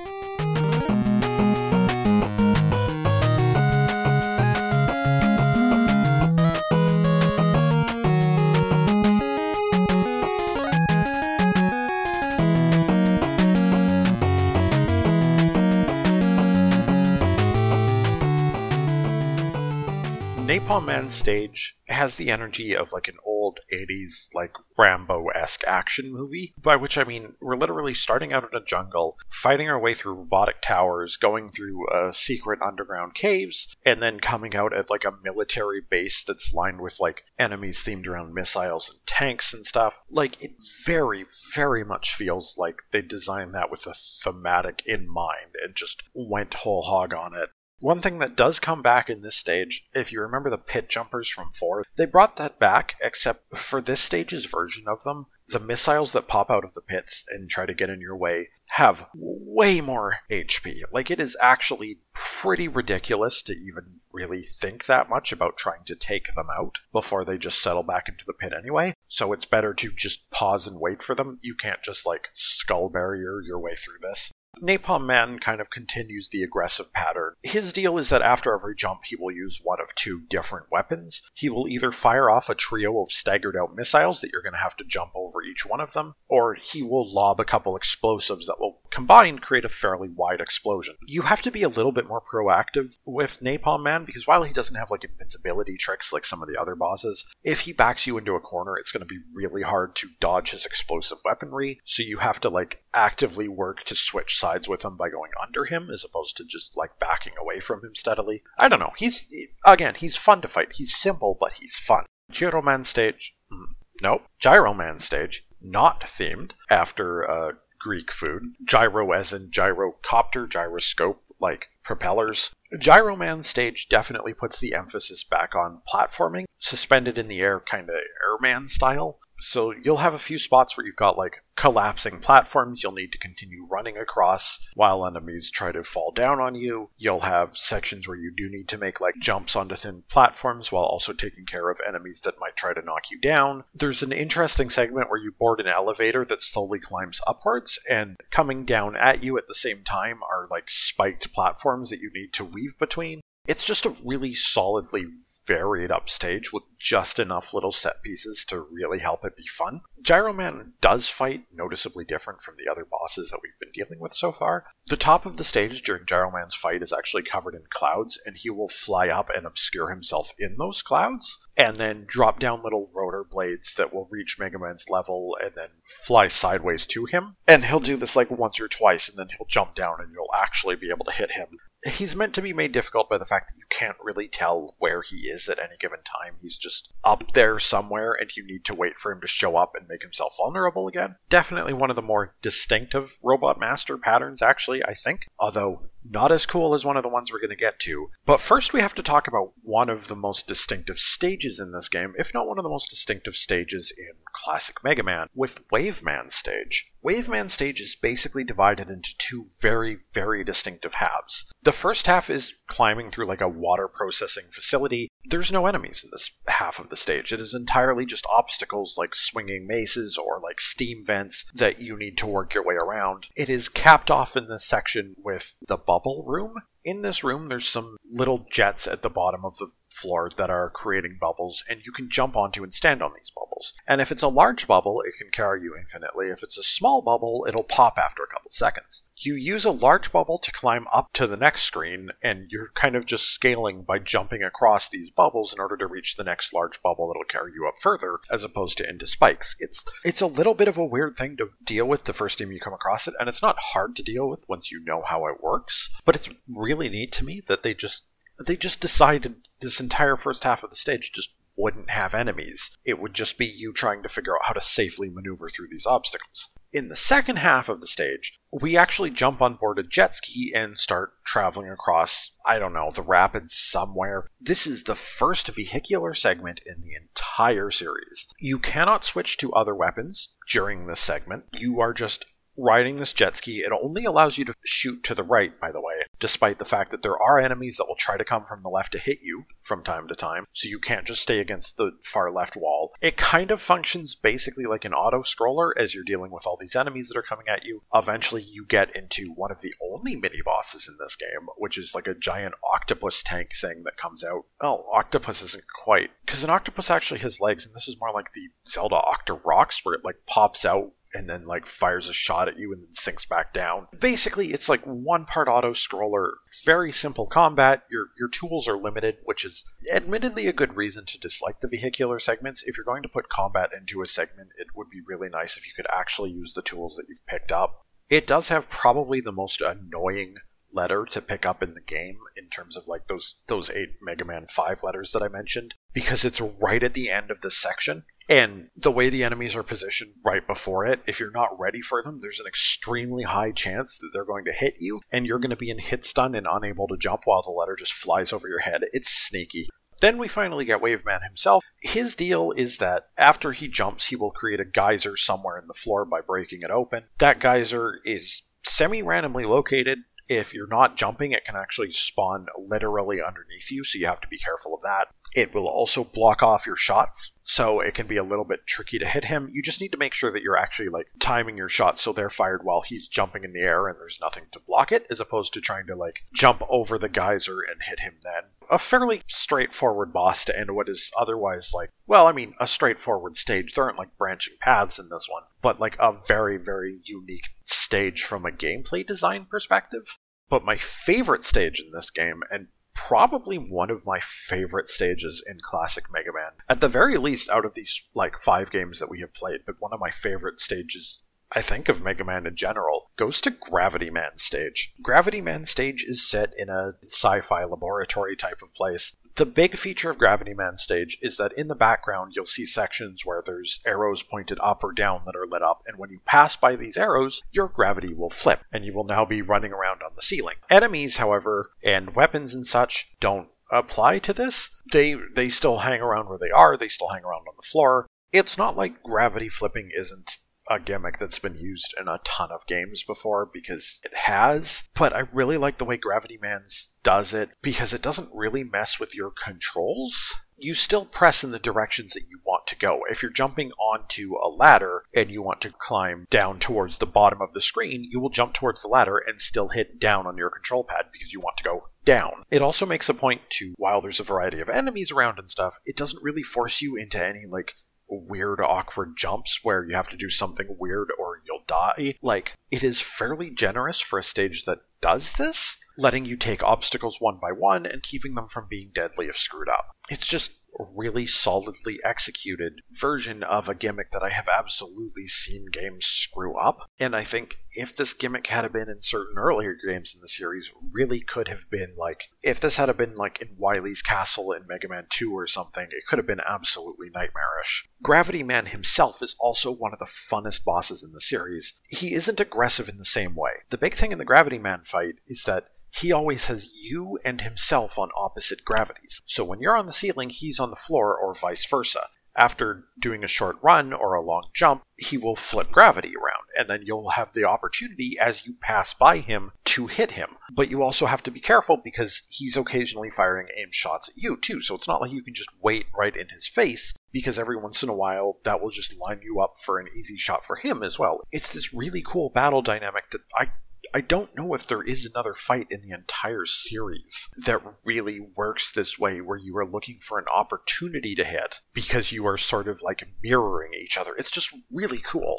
[20.69, 26.53] Napalm Man stage has the energy of like an old 80s like Rambo-esque action movie,
[26.61, 30.13] by which I mean we're literally starting out in a jungle, fighting our way through
[30.13, 35.15] robotic towers, going through uh, secret underground caves, and then coming out at like a
[35.25, 40.03] military base that's lined with like enemies themed around missiles and tanks and stuff.
[40.11, 40.53] Like it
[40.85, 46.03] very, very much feels like they designed that with a thematic in mind and just
[46.13, 47.49] went whole hog on it.
[47.81, 51.29] One thing that does come back in this stage, if you remember the pit jumpers
[51.29, 56.13] from 4, they brought that back, except for this stage's version of them, the missiles
[56.13, 59.81] that pop out of the pits and try to get in your way have way
[59.81, 60.81] more HP.
[60.93, 65.95] Like, it is actually pretty ridiculous to even really think that much about trying to
[65.95, 68.93] take them out before they just settle back into the pit anyway.
[69.07, 71.39] So it's better to just pause and wait for them.
[71.43, 74.33] You can't just, like, skull barrier your way through this.
[74.63, 77.35] Napalm Man kind of continues the aggressive pattern.
[77.43, 81.23] His deal is that after every jump, he will use one of two different weapons.
[81.35, 84.59] He will either fire off a trio of staggered out missiles that you're going to
[84.59, 88.47] have to jump over each one of them, or he will lob a couple explosives
[88.47, 90.97] that will combined create a fairly wide explosion.
[91.07, 94.53] You have to be a little bit more proactive with Napalm Man because while he
[94.53, 98.19] doesn't have like invincibility tricks like some of the other bosses, if he backs you
[98.19, 101.81] into a corner, it's going to be really hard to dodge his explosive weaponry.
[101.85, 105.65] So you have to like actively work to switch sides with him by going under
[105.65, 108.43] him as opposed to just like backing away from him steadily.
[108.59, 108.93] I don't know.
[108.97, 109.27] He's
[109.65, 110.73] again, he's fun to fight.
[110.75, 112.05] He's simple, but he's fun.
[112.31, 113.35] Gyro Man stage.
[113.53, 114.23] Mm, nope.
[114.39, 115.45] Gyro Man stage.
[115.61, 118.55] Not themed after uh, Greek food.
[118.65, 122.51] Gyro as in gyrocopter, gyroscope, like propellers.
[122.79, 127.89] Gyro Man stage definitely puts the emphasis back on platforming, suspended in the air, kind
[127.89, 129.19] of airman style.
[129.41, 133.19] So you'll have a few spots where you've got like collapsing platforms you'll need to
[133.19, 136.91] continue running across while enemies try to fall down on you.
[136.97, 140.85] You'll have sections where you do need to make like jumps onto thin platforms while
[140.85, 143.65] also taking care of enemies that might try to knock you down.
[143.75, 148.65] There's an interesting segment where you board an elevator that slowly climbs upwards and coming
[148.65, 152.45] down at you at the same time are like spiked platforms that you need to
[152.45, 155.07] weave between it's just a really solidly
[155.47, 159.81] varied up stage with just enough little set pieces to really help it be fun.
[160.03, 164.13] Gyro Man does fight noticeably different from the other bosses that we've been dealing with
[164.13, 164.67] so far.
[164.89, 168.37] The top of the stage during Gyro Man's fight is actually covered in clouds, and
[168.37, 172.91] he will fly up and obscure himself in those clouds, and then drop down little
[172.95, 175.69] rotor blades that will reach Mega Man's level and then
[176.05, 177.37] fly sideways to him.
[177.47, 180.35] And he'll do this like once or twice, and then he'll jump down and you'll
[180.37, 183.49] actually be able to hit him he's meant to be made difficult by the fact
[183.49, 186.35] that you can't really tell where he is at any given time.
[186.41, 189.73] He's just up there somewhere, and you need to wait for him to show up
[189.75, 191.17] and make himself vulnerable again.
[191.29, 195.29] Definitely one of the more distinctive Robot Master patterns, actually, I think.
[195.39, 198.11] Although not as cool as one of the ones we're going to get to.
[198.25, 201.89] But first, we have to talk about one of the most distinctive stages in this
[201.89, 206.03] game, if not one of the most distinctive stages in classic Mega Man, with Wave
[206.03, 206.93] Man stage.
[207.01, 211.51] Wave Man stage is basically divided into two very, very distinctive halves.
[211.63, 215.09] The first half is climbing through like a water processing facility.
[215.25, 217.33] There's no enemies in this half of the stage.
[217.33, 222.19] It is entirely just obstacles like swinging maces or like steam vents that you need
[222.19, 223.29] to work your way around.
[223.37, 226.55] It is capped off in this section with the bubble room.
[226.85, 230.71] In this room, there's some little jets at the bottom of the floor that are
[230.71, 233.75] creating bubbles, and you can jump onto and stand on these bubbles.
[233.87, 236.29] And if it's a large bubble, it can carry you infinitely.
[236.29, 239.03] If it's a small bubble, it'll pop after a couple seconds.
[239.21, 242.95] You use a large bubble to climb up to the next screen, and you're kind
[242.95, 246.81] of just scaling by jumping across these bubbles in order to reach the next large
[246.83, 249.57] bubble that'll carry you up further, as opposed to into spikes.
[249.59, 252.53] It's it's a little bit of a weird thing to deal with the first time
[252.53, 255.27] you come across it, and it's not hard to deal with once you know how
[255.27, 255.91] it works.
[256.05, 258.07] But it's really neat to me that they just
[258.47, 262.71] they just decided this entire first half of the stage just wouldn't have enemies.
[262.85, 265.87] It would just be you trying to figure out how to safely maneuver through these
[265.87, 266.51] obstacles.
[266.71, 270.53] In the second half of the stage, we actually jump on board a jet ski
[270.55, 274.27] and start traveling across, I don't know, the rapids somewhere.
[274.39, 278.27] This is the first vehicular segment in the entire series.
[278.39, 281.45] You cannot switch to other weapons during this segment.
[281.59, 282.27] You are just
[282.59, 283.61] riding this jet ski.
[283.61, 286.91] It only allows you to shoot to the right, by the way, despite the fact
[286.91, 289.45] that there are enemies that will try to come from the left to hit you
[289.61, 292.93] from time to time, so you can't just stay against the far left wall.
[293.01, 296.77] It kind of functions basically like an auto scroller as you're dealing with all these
[296.77, 297.83] enemies that are coming at you.
[297.95, 301.95] Eventually, you get into one of the only mini bosses in this game, which is
[301.95, 304.45] like a giant octopus tank thing that comes out.
[304.61, 308.33] Oh, octopus isn't quite, because an octopus actually has legs, and this is more like
[308.33, 312.61] the Zelda Octoroks, where it like pops out and then like fires a shot at
[312.61, 313.89] you and then sinks back down.
[313.99, 317.83] Basically, it's like one part auto scroller, very simple combat.
[317.91, 322.21] Your your tools are limited, which is admittedly a good reason to dislike the vehicular
[322.21, 322.63] segments.
[322.63, 325.67] If you're going to put combat into a segment, it would be really nice if
[325.67, 327.85] you could actually use the tools that you've picked up.
[328.09, 330.37] It does have probably the most annoying
[330.73, 334.25] letter to pick up in the game in terms of like those those eight Mega
[334.25, 338.05] Man 5 letters that I mentioned because it's right at the end of this section
[338.29, 342.03] and the way the enemies are positioned right before it if you're not ready for
[342.03, 345.51] them there's an extremely high chance that they're going to hit you and you're going
[345.51, 348.49] to be in hit stun and unable to jump while the letter just flies over
[348.49, 349.69] your head it's sneaky
[350.01, 351.65] then we finally get Waveman himself.
[351.83, 355.75] His deal is that after he jumps, he will create a geyser somewhere in the
[355.75, 357.05] floor by breaking it open.
[357.19, 363.23] That geyser is semi randomly located if you're not jumping, it can actually spawn literally
[363.23, 365.09] underneath you, so you have to be careful of that.
[365.35, 368.99] It will also block off your shots, so it can be a little bit tricky
[368.99, 369.49] to hit him.
[369.53, 372.31] You just need to make sure that you're actually like timing your shots so they're
[372.31, 375.55] fired while he's jumping in the air and there's nothing to block it, as opposed
[375.55, 378.51] to trying to like jump over the geyser and hit him then.
[378.71, 383.37] A fairly straightforward boss to end what is otherwise like, well, I mean, a straightforward
[383.37, 383.73] stage.
[383.73, 388.23] There aren't like branching paths in this one, but like a very, very unique stage
[388.25, 390.19] from a gameplay design perspective.
[390.51, 392.69] But my favorite stage in this game, and
[393.07, 396.51] probably one of my favorite stages in classic Mega Man.
[396.69, 399.77] At the very least, out of these like five games that we have played, but
[399.79, 404.11] one of my favorite stages I think of Mega Man in general, goes to Gravity
[404.11, 404.93] Man stage.
[405.01, 409.77] Gravity Man stage is set in a sci fi laboratory type of place the big
[409.77, 413.79] feature of Gravity Man stage is that in the background you'll see sections where there's
[413.87, 416.97] arrows pointed up or down that are lit up, and when you pass by these
[416.97, 420.57] arrows, your gravity will flip, and you will now be running around on the ceiling.
[420.69, 424.71] Enemies, however, and weapons and such don't apply to this.
[424.93, 428.07] They they still hang around where they are, they still hang around on the floor.
[428.33, 430.39] It's not like gravity flipping isn't
[430.71, 435.15] a gimmick that's been used in a ton of games before because it has, but
[435.15, 439.15] I really like the way Gravity Man's does it because it doesn't really mess with
[439.15, 440.35] your controls.
[440.61, 443.01] You still press in the directions that you want to go.
[443.09, 447.41] If you're jumping onto a ladder and you want to climb down towards the bottom
[447.41, 450.51] of the screen, you will jump towards the ladder and still hit down on your
[450.51, 452.43] control pad because you want to go down.
[452.51, 455.79] It also makes a point to, while there's a variety of enemies around and stuff,
[455.85, 457.75] it doesn't really force you into any like
[458.09, 462.15] weird, awkward jumps where you have to do something weird or you'll die.
[462.23, 467.17] Like, it is fairly generous for a stage that does this, letting you take obstacles
[467.21, 469.87] one by one and keeping them from being deadly if screwed up.
[470.11, 470.53] It's just
[470.95, 476.91] really solidly executed version of a gimmick that I have absolutely seen games screw up.
[476.99, 480.73] And I think if this gimmick had been in certain earlier games in the series,
[480.93, 484.89] really could have been like if this had been like in Wily's Castle in Mega
[484.89, 487.89] Man 2 or something, it could have been absolutely nightmarish.
[488.03, 491.75] Gravity Man himself is also one of the funnest bosses in the series.
[491.89, 493.51] He isn't aggressive in the same way.
[493.71, 495.69] The big thing in the Gravity Man fight is that
[495.99, 499.21] he always has you and himself on opposite gravities.
[499.27, 502.07] So when you're on the ceiling, he's on the floor, or vice versa.
[502.37, 506.71] After doing a short run or a long jump, he will flip gravity around, and
[506.71, 510.29] then you'll have the opportunity as you pass by him to hit him.
[510.53, 514.37] But you also have to be careful because he's occasionally firing aim shots at you,
[514.37, 514.61] too.
[514.61, 517.83] So it's not like you can just wait right in his face, because every once
[517.83, 520.85] in a while that will just line you up for an easy shot for him
[520.85, 521.21] as well.
[521.33, 523.49] It's this really cool battle dynamic that I
[523.95, 528.71] I don't know if there is another fight in the entire series that really works
[528.71, 532.69] this way, where you are looking for an opportunity to hit because you are sort
[532.69, 534.15] of like mirroring each other.
[534.15, 535.39] It's just really cool.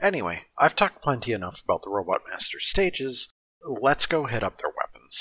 [0.00, 3.28] Anyway, I've talked plenty enough about the Robot Master stages.
[3.62, 5.20] Let's go hit up their weapons.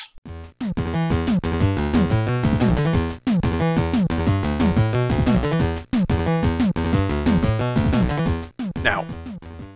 [8.81, 9.03] Now,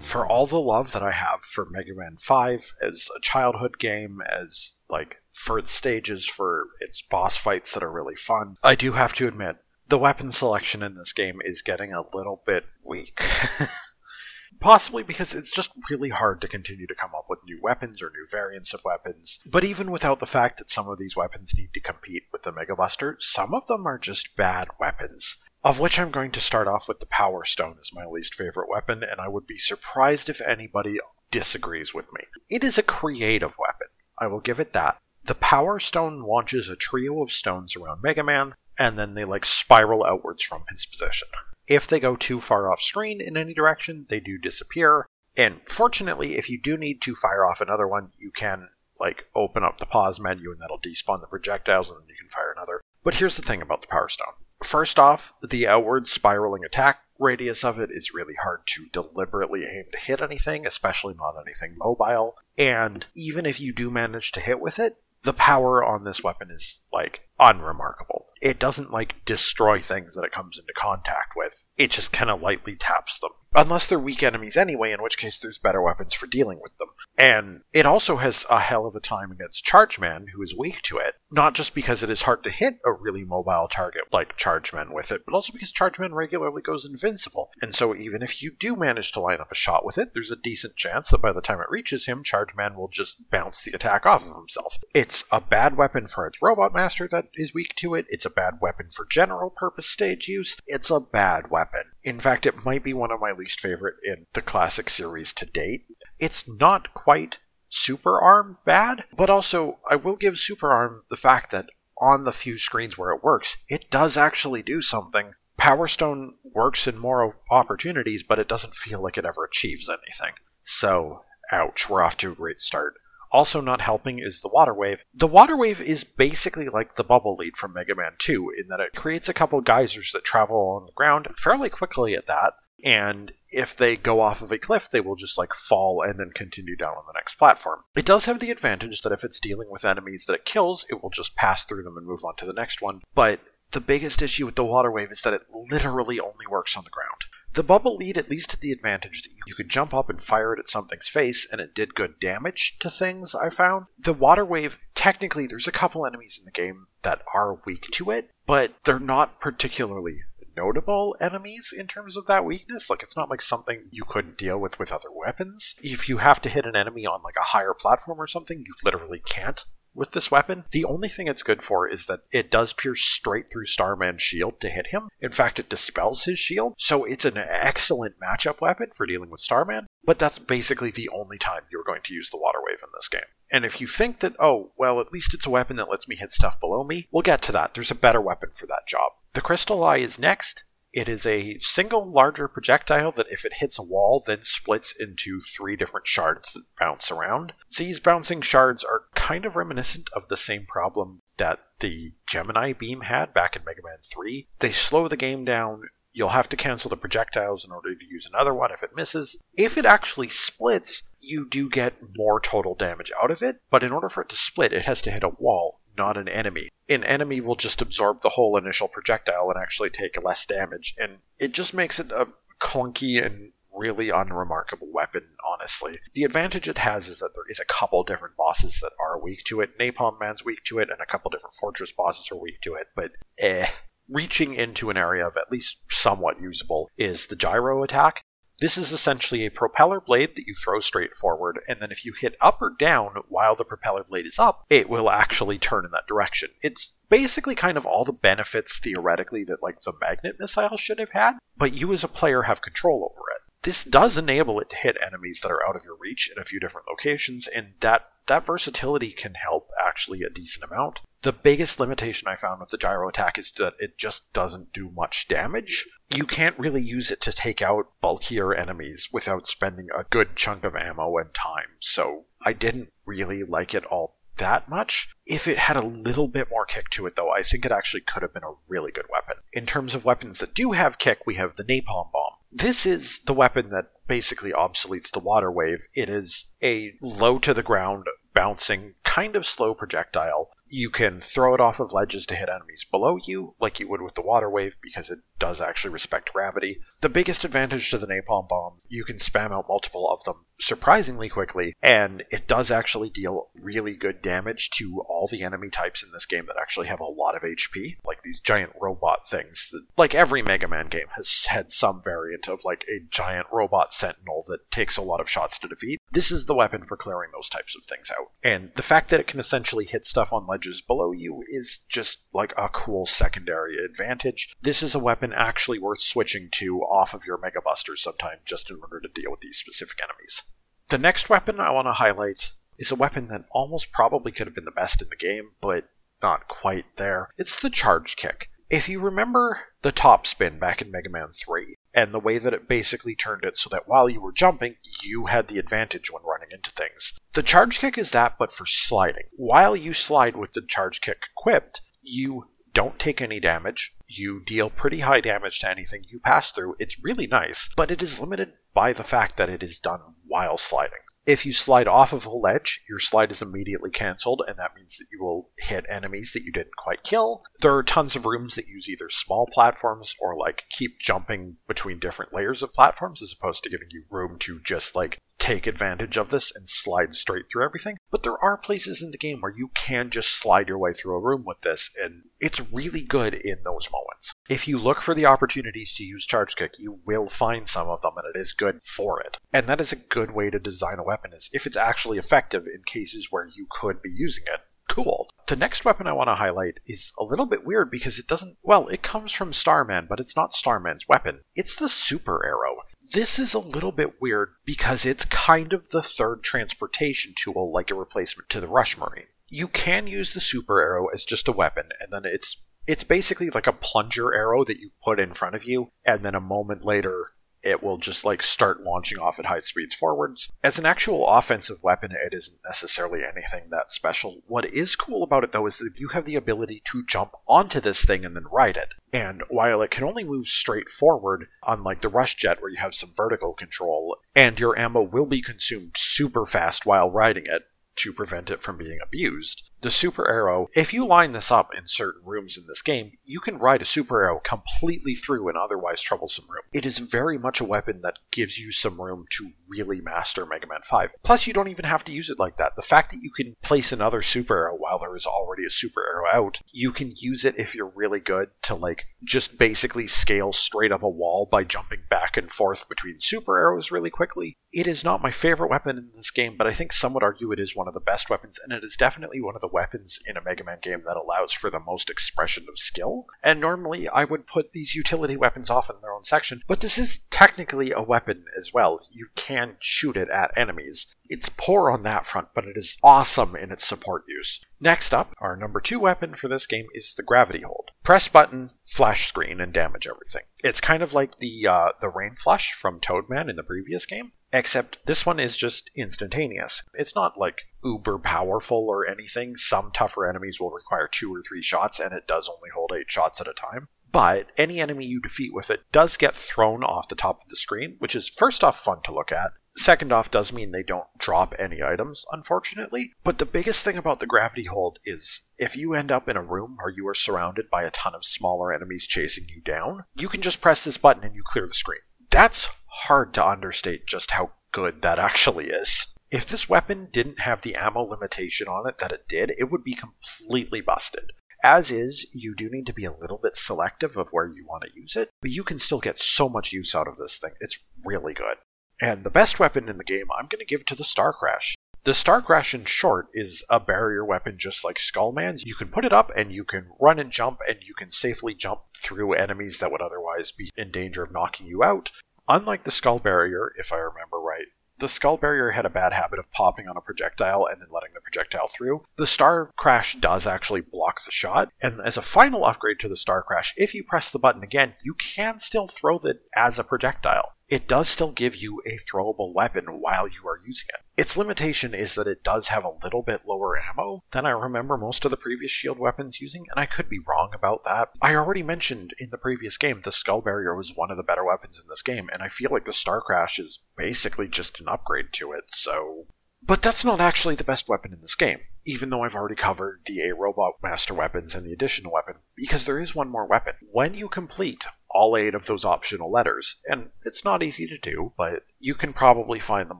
[0.09, 4.21] for all the love that I have for Mega Man 5 as a childhood game,
[4.27, 8.93] as like for its stages, for its boss fights that are really fun, I do
[8.93, 13.21] have to admit the weapon selection in this game is getting a little bit weak.
[14.59, 18.09] Possibly because it's just really hard to continue to come up with new weapons or
[18.09, 19.39] new variants of weapons.
[19.45, 22.51] But even without the fact that some of these weapons need to compete with the
[22.51, 26.67] Mega Buster, some of them are just bad weapons of which I'm going to start
[26.67, 30.29] off with the Power Stone as my least favorite weapon, and I would be surprised
[30.29, 30.99] if anybody
[31.31, 32.21] disagrees with me.
[32.49, 34.97] It is a creative weapon, I will give it that.
[35.23, 39.45] The Power Stone launches a trio of stones around Mega Man, and then they like
[39.45, 41.27] spiral outwards from his position.
[41.67, 45.05] If they go too far off screen in any direction, they do disappear.
[45.37, 48.69] And fortunately, if you do need to fire off another one, you can
[48.99, 52.29] like open up the pause menu and that'll despawn the projectiles and then you can
[52.29, 52.81] fire another.
[53.03, 57.63] But here's the thing about the Power Stone First off, the outward spiraling attack radius
[57.63, 62.35] of it is really hard to deliberately aim to hit anything, especially not anything mobile.
[62.57, 64.93] And even if you do manage to hit with it,
[65.23, 68.27] the power on this weapon is like unremarkable.
[68.41, 71.65] It doesn't like destroy things that it comes into contact with.
[71.77, 73.31] It just kind of lightly taps them.
[73.55, 76.89] Unless they're weak enemies anyway, in which case there's better weapons for dealing with them.
[77.17, 80.97] And it also has a hell of a time against Chargeman, who is weak to
[80.97, 81.15] it.
[81.31, 85.12] Not just because it is hard to hit a really mobile target like Chargeman with
[85.12, 87.49] it, but also because Chargeman regularly goes invincible.
[87.62, 90.31] And so even if you do manage to line up a shot with it, there's
[90.31, 93.71] a decent chance that by the time it reaches him, Chargeman will just bounce the
[93.71, 94.77] attack off of himself.
[94.93, 98.05] It's a bad weapon for its Robot Master that is weak to it.
[98.09, 100.57] It's a bad weapon for general purpose stage use.
[100.67, 101.83] It's a bad weapon.
[102.03, 105.45] In fact, it might be one of my least favorite in the classic series to
[105.45, 105.85] date.
[106.19, 111.51] It's not quite Super Arm bad, but also I will give Super Arm the fact
[111.51, 111.69] that
[112.01, 115.33] on the few screens where it works, it does actually do something.
[115.57, 120.35] Power Stone works in more opportunities, but it doesn't feel like it ever achieves anything.
[120.63, 122.95] So, ouch, we're off to a great start.
[123.31, 125.05] Also, not helping is the water wave.
[125.13, 128.79] The water wave is basically like the bubble lead from Mega Man 2 in that
[128.79, 133.31] it creates a couple geysers that travel along the ground fairly quickly at that, and
[133.51, 136.75] if they go off of a cliff, they will just like fall and then continue
[136.75, 137.81] down on the next platform.
[137.95, 141.01] It does have the advantage that if it's dealing with enemies that it kills, it
[141.01, 143.01] will just pass through them and move on to the next one.
[143.15, 143.39] But
[143.71, 146.89] the biggest issue with the water wave is that it literally only works on the
[146.89, 147.25] ground.
[147.53, 150.53] The bubble lead at least had the advantage that you could jump up and fire
[150.53, 153.88] it at something's face, and it did good damage to things, I found.
[153.97, 158.12] The water wave, technically, there's a couple enemies in the game that are weak to
[158.12, 160.21] it, but they're not particularly
[160.55, 162.89] notable enemies in terms of that weakness.
[162.89, 165.75] Like, it's not like something you couldn't deal with with other weapons.
[165.81, 168.73] If you have to hit an enemy on like a higher platform or something, you
[168.83, 170.65] literally can't with this weapon.
[170.71, 174.60] The only thing it's good for is that it does pierce straight through Starman's shield
[174.62, 175.10] to hit him.
[175.19, 179.39] In fact, it dispels his shield, so it's an excellent matchup weapon for dealing with
[179.39, 182.89] Starman, but that's basically the only time you're going to use the Water Wave in
[182.95, 183.21] this game.
[183.52, 186.15] And if you think that, oh, well, at least it's a weapon that lets me
[186.15, 187.73] hit stuff below me, we'll get to that.
[187.73, 189.12] There's a better weapon for that job.
[189.34, 193.78] The Crystal Eye is next, it is a single larger projectile that, if it hits
[193.78, 197.54] a wall, then splits into three different shards that bounce around.
[197.78, 203.02] These bouncing shards are kind of reminiscent of the same problem that the Gemini beam
[203.02, 204.47] had back in Mega Man 3.
[204.60, 205.84] They slow the game down.
[206.12, 209.41] You'll have to cancel the projectiles in order to use another one if it misses.
[209.54, 213.91] If it actually splits, you do get more total damage out of it, but in
[213.91, 216.69] order for it to split, it has to hit a wall, not an enemy.
[216.89, 221.19] An enemy will just absorb the whole initial projectile and actually take less damage, and
[221.39, 222.28] it just makes it a
[222.60, 225.99] clunky and really unremarkable weapon, honestly.
[226.13, 229.43] The advantage it has is that there is a couple different bosses that are weak
[229.45, 229.78] to it.
[229.80, 232.88] Napalm Man's weak to it, and a couple different fortress bosses are weak to it,
[232.95, 233.67] but eh.
[234.12, 238.23] Reaching into an area of at least somewhat usable is the gyro attack.
[238.61, 242.13] This is essentially a propeller blade that you throw straight forward, and then if you
[242.13, 245.91] hit up or down while the propeller blade is up, it will actually turn in
[245.91, 246.49] that direction.
[246.61, 251.11] It's basically kind of all the benefits theoretically that like the magnet missile should have
[251.11, 253.41] had, but you as a player have control over it.
[253.63, 256.45] This does enable it to hit enemies that are out of your reach in a
[256.45, 261.01] few different locations, and that that versatility can help actually a decent amount.
[261.23, 264.89] The biggest limitation I found with the gyro attack is that it just doesn't do
[264.89, 265.87] much damage.
[266.15, 270.63] You can't really use it to take out bulkier enemies without spending a good chunk
[270.63, 275.09] of ammo and time, so I didn't really like it all that much.
[275.27, 278.01] If it had a little bit more kick to it, though, I think it actually
[278.01, 279.35] could have been a really good weapon.
[279.53, 282.33] In terms of weapons that do have kick, we have the Napalm Bomb.
[282.51, 285.87] This is the weapon that basically obsoletes the water wave.
[285.93, 290.49] It is a low to the ground, bouncing, kind of slow projectile.
[290.71, 294.01] You can throw it off of ledges to hit enemies below you, like you would
[294.01, 296.79] with the water wave, because it does actually respect gravity.
[297.01, 301.29] The biggest advantage to the napalm bomb, you can spam out multiple of them surprisingly
[301.29, 306.11] quickly, and it does actually deal really good damage to all the enemy types in
[306.11, 309.69] this game that actually have a lot of HP, like these giant robot things.
[309.71, 313.93] That, like every Mega Man game has had some variant of like a giant robot
[313.93, 316.01] sentinel that takes a lot of shots to defeat.
[316.11, 318.31] This is the weapon for clearing those types of things out.
[318.43, 322.19] And the fact that it can essentially hit stuff on ledges below you is just
[322.33, 324.53] like a cool secondary advantage.
[324.61, 328.69] This is a weapon actually worth switching to off of your Mega Busters sometime just
[328.69, 330.43] in order to deal with these specific enemies.
[330.89, 334.56] The next weapon I want to highlight is a weapon that almost probably could have
[334.56, 335.88] been the best in the game, but
[336.19, 337.30] not quite there.
[337.38, 338.49] It's the charge kick.
[338.71, 342.56] If you remember the top spin back in Mega Man 3, and the way that
[342.56, 346.23] it basically turned it so that while you were jumping, you had the advantage when
[346.23, 347.13] running into things.
[347.34, 349.25] The charge kick is that, but for sliding.
[349.38, 353.95] While you slide with the charge kick equipped, you don't take any damage.
[354.08, 356.75] You deal pretty high damage to anything you pass through.
[356.80, 360.57] It's really nice, but it is limited by the fact that it is done while
[360.57, 360.99] sliding.
[361.25, 364.97] If you slide off of a ledge, your slide is immediately cancelled, and that means
[364.97, 367.43] that you will hit enemies that you didn't quite kill.
[367.61, 371.99] There are tons of rooms that use either small platforms or like keep jumping between
[371.99, 376.17] different layers of platforms as opposed to giving you room to just like take advantage
[376.17, 377.97] of this and slide straight through everything.
[378.12, 381.15] But there are places in the game where you can just slide your way through
[381.15, 384.34] a room with this, and it's really good in those moments.
[384.49, 388.02] If you look for the opportunities to use Charge Kick, you will find some of
[388.02, 389.38] them, and it is good for it.
[389.52, 392.63] And that is a good way to design a weapon, is if it's actually effective
[392.65, 394.60] in cases where you could be using it.
[394.89, 395.28] Cool.
[395.47, 398.58] The next weapon I want to highlight is a little bit weird because it doesn't,
[398.63, 401.41] well, it comes from Starman, but it's not Starman's weapon.
[401.56, 402.78] It's the Super Arrow.
[403.11, 407.89] This is a little bit weird because it's kind of the third transportation tool, like
[407.89, 409.25] a replacement to the Rush Marine.
[409.47, 413.49] You can use the super arrow as just a weapon, and then it's it's basically
[413.49, 416.85] like a plunger arrow that you put in front of you, and then a moment
[416.85, 420.49] later it will just like start launching off at high speeds forwards.
[420.63, 424.41] As an actual offensive weapon, it isn't necessarily anything that special.
[424.47, 427.79] What is cool about it though is that you have the ability to jump onto
[427.79, 428.93] this thing and then ride it.
[429.11, 432.93] And while it can only move straight forward, unlike the Rush Jet where you have
[432.93, 437.63] some vertical control, and your ammo will be consumed super fast while riding it,
[437.99, 439.71] to prevent it from being abused.
[439.81, 443.39] The super arrow, if you line this up in certain rooms in this game, you
[443.39, 446.63] can ride a super arrow completely through an otherwise troublesome room.
[446.73, 450.67] It is very much a weapon that gives you some room to really master Mega
[450.67, 451.13] Man 5.
[451.23, 452.75] Plus, you don't even have to use it like that.
[452.75, 456.01] The fact that you can place another super arrow while there is already a super
[456.01, 460.51] arrow out, you can use it if you're really good to like just basically scale
[460.51, 464.57] straight up a wall by jumping back and forth between super arrows really quickly.
[464.71, 467.51] It is not my favorite weapon in this game, but I think some would argue
[467.51, 470.19] it is one of the best weapons, and it is definitely one of the weapons
[470.27, 473.25] in a Mega Man game that allows for the most expression of skill.
[473.43, 476.99] And normally I would put these utility weapons off in their own section, but this
[476.99, 478.99] is technically a weapon as well.
[479.12, 481.15] You can shoot it at enemies.
[481.29, 484.62] It's poor on that front, but it is awesome in its support use.
[484.79, 487.91] Next up, our number two weapon for this game is the Gravity Hold.
[488.03, 490.43] Press button, flash screen, and damage everything.
[490.63, 494.32] It's kind of like the uh, the Rain Flush from Toadman in the previous game,
[494.51, 496.83] except this one is just instantaneous.
[496.93, 499.55] It's not like uber powerful or anything.
[499.55, 503.09] Some tougher enemies will require two or three shots, and it does only hold eight
[503.09, 503.88] shots at a time.
[504.12, 507.55] But any enemy you defeat with it does get thrown off the top of the
[507.55, 511.07] screen, which is first off fun to look at, Second off does mean they don't
[511.17, 513.13] drop any items, unfortunately.
[513.23, 516.43] But the biggest thing about the gravity hold is if you end up in a
[516.43, 520.27] room where you are surrounded by a ton of smaller enemies chasing you down, you
[520.27, 522.01] can just press this button and you clear the screen.
[522.29, 522.69] That's
[523.07, 526.07] hard to understate just how good that actually is.
[526.31, 529.83] If this weapon didn't have the ammo limitation on it that it did, it would
[529.83, 531.31] be completely busted.
[531.63, 534.83] As is, you do need to be a little bit selective of where you want
[534.83, 537.51] to use it, but you can still get so much use out of this thing.
[537.59, 538.57] It's really good.
[539.01, 541.75] And the best weapon in the game, I'm going to give to the Star Crash.
[542.05, 545.65] The Star Crash, in short, is a barrier weapon just like Skullman's.
[545.65, 548.53] You can put it up and you can run and jump, and you can safely
[548.53, 552.12] jump through enemies that would otherwise be in danger of knocking you out.
[552.49, 554.65] Unlike the Skull Barrier, if I remember right,
[554.97, 558.09] the Skull Barrier had a bad habit of popping on a projectile and then letting
[558.15, 559.05] the projectile through.
[559.17, 563.15] The Star Crash does actually block the shot, and as a final upgrade to the
[563.15, 566.83] Star Crash, if you press the button again, you can still throw it as a
[566.83, 571.01] projectile it does still give you a throwable weapon while you are using it.
[571.15, 574.97] Its limitation is that it does have a little bit lower ammo than I remember
[574.97, 578.10] most of the previous shield weapons using, and I could be wrong about that.
[578.21, 581.45] I already mentioned in the previous game the Skull Barrier was one of the better
[581.45, 584.88] weapons in this game, and I feel like the Star Crash is basically just an
[584.88, 586.25] upgrade to it, so.
[586.62, 590.01] But that's not actually the best weapon in this game, even though I've already covered
[590.05, 593.75] the A Robot Master weapons and the additional weapon, because there is one more weapon.
[593.91, 598.33] When you complete all eight of those optional letters, and it's not easy to do,
[598.37, 599.99] but you can probably find them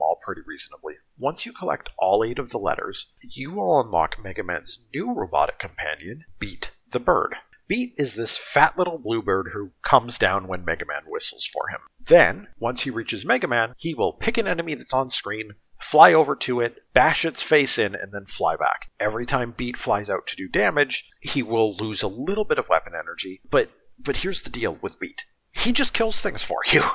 [0.00, 0.94] all pretty reasonably.
[1.18, 5.58] Once you collect all eight of the letters, you will unlock Mega Man's new robotic
[5.58, 7.36] companion, Beat the Bird.
[7.68, 11.78] Beat is this fat little bluebird who comes down when Mega Man whistles for him.
[12.04, 16.12] Then, once he reaches Mega Man, he will pick an enemy that's on screen, fly
[16.12, 18.90] over to it, bash its face in, and then fly back.
[18.98, 22.68] Every time Beat flies out to do damage, he will lose a little bit of
[22.68, 23.70] weapon energy, but
[24.04, 25.24] but here's the deal with Beat.
[25.52, 26.84] He just kills things for you.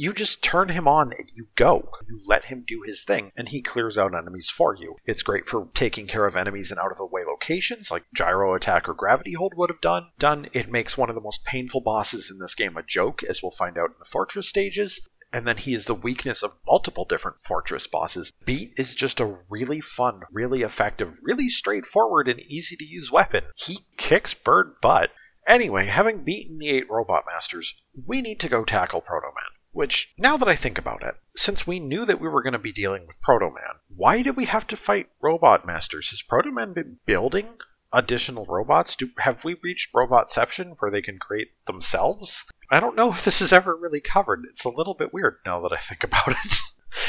[0.00, 1.90] You just turn him on and you go.
[2.06, 4.94] You let him do his thing, and he clears out enemies for you.
[5.04, 8.54] It's great for taking care of enemies in out of the way locations, like gyro
[8.54, 10.10] attack or gravity hold would have done.
[10.16, 10.50] Done.
[10.52, 13.50] It makes one of the most painful bosses in this game a joke, as we'll
[13.50, 15.00] find out in the fortress stages.
[15.32, 18.32] And then he is the weakness of multiple different fortress bosses.
[18.44, 23.42] Beat is just a really fun, really effective, really straightforward, and easy to use weapon.
[23.56, 25.10] He kicks bird butt
[25.48, 29.50] Anyway, having beaten the eight robot masters, we need to go tackle Proto Man.
[29.72, 32.58] Which, now that I think about it, since we knew that we were going to
[32.58, 36.10] be dealing with Proto Man, why did we have to fight Robot Masters?
[36.10, 37.56] Has Proto Man been building
[37.92, 38.94] additional robots?
[38.94, 42.44] Do have we reached Robotception where they can create themselves?
[42.70, 44.44] I don't know if this is ever really covered.
[44.50, 46.60] It's a little bit weird now that I think about it.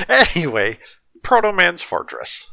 [0.36, 0.80] anyway,
[1.24, 2.52] Proto Man's Fortress.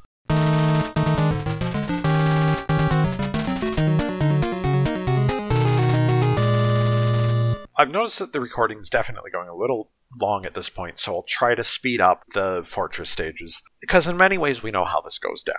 [7.78, 11.14] I've noticed that the recording is definitely going a little long at this point, so
[11.14, 15.00] I'll try to speed up the fortress stages, because in many ways we know how
[15.00, 15.56] this goes down.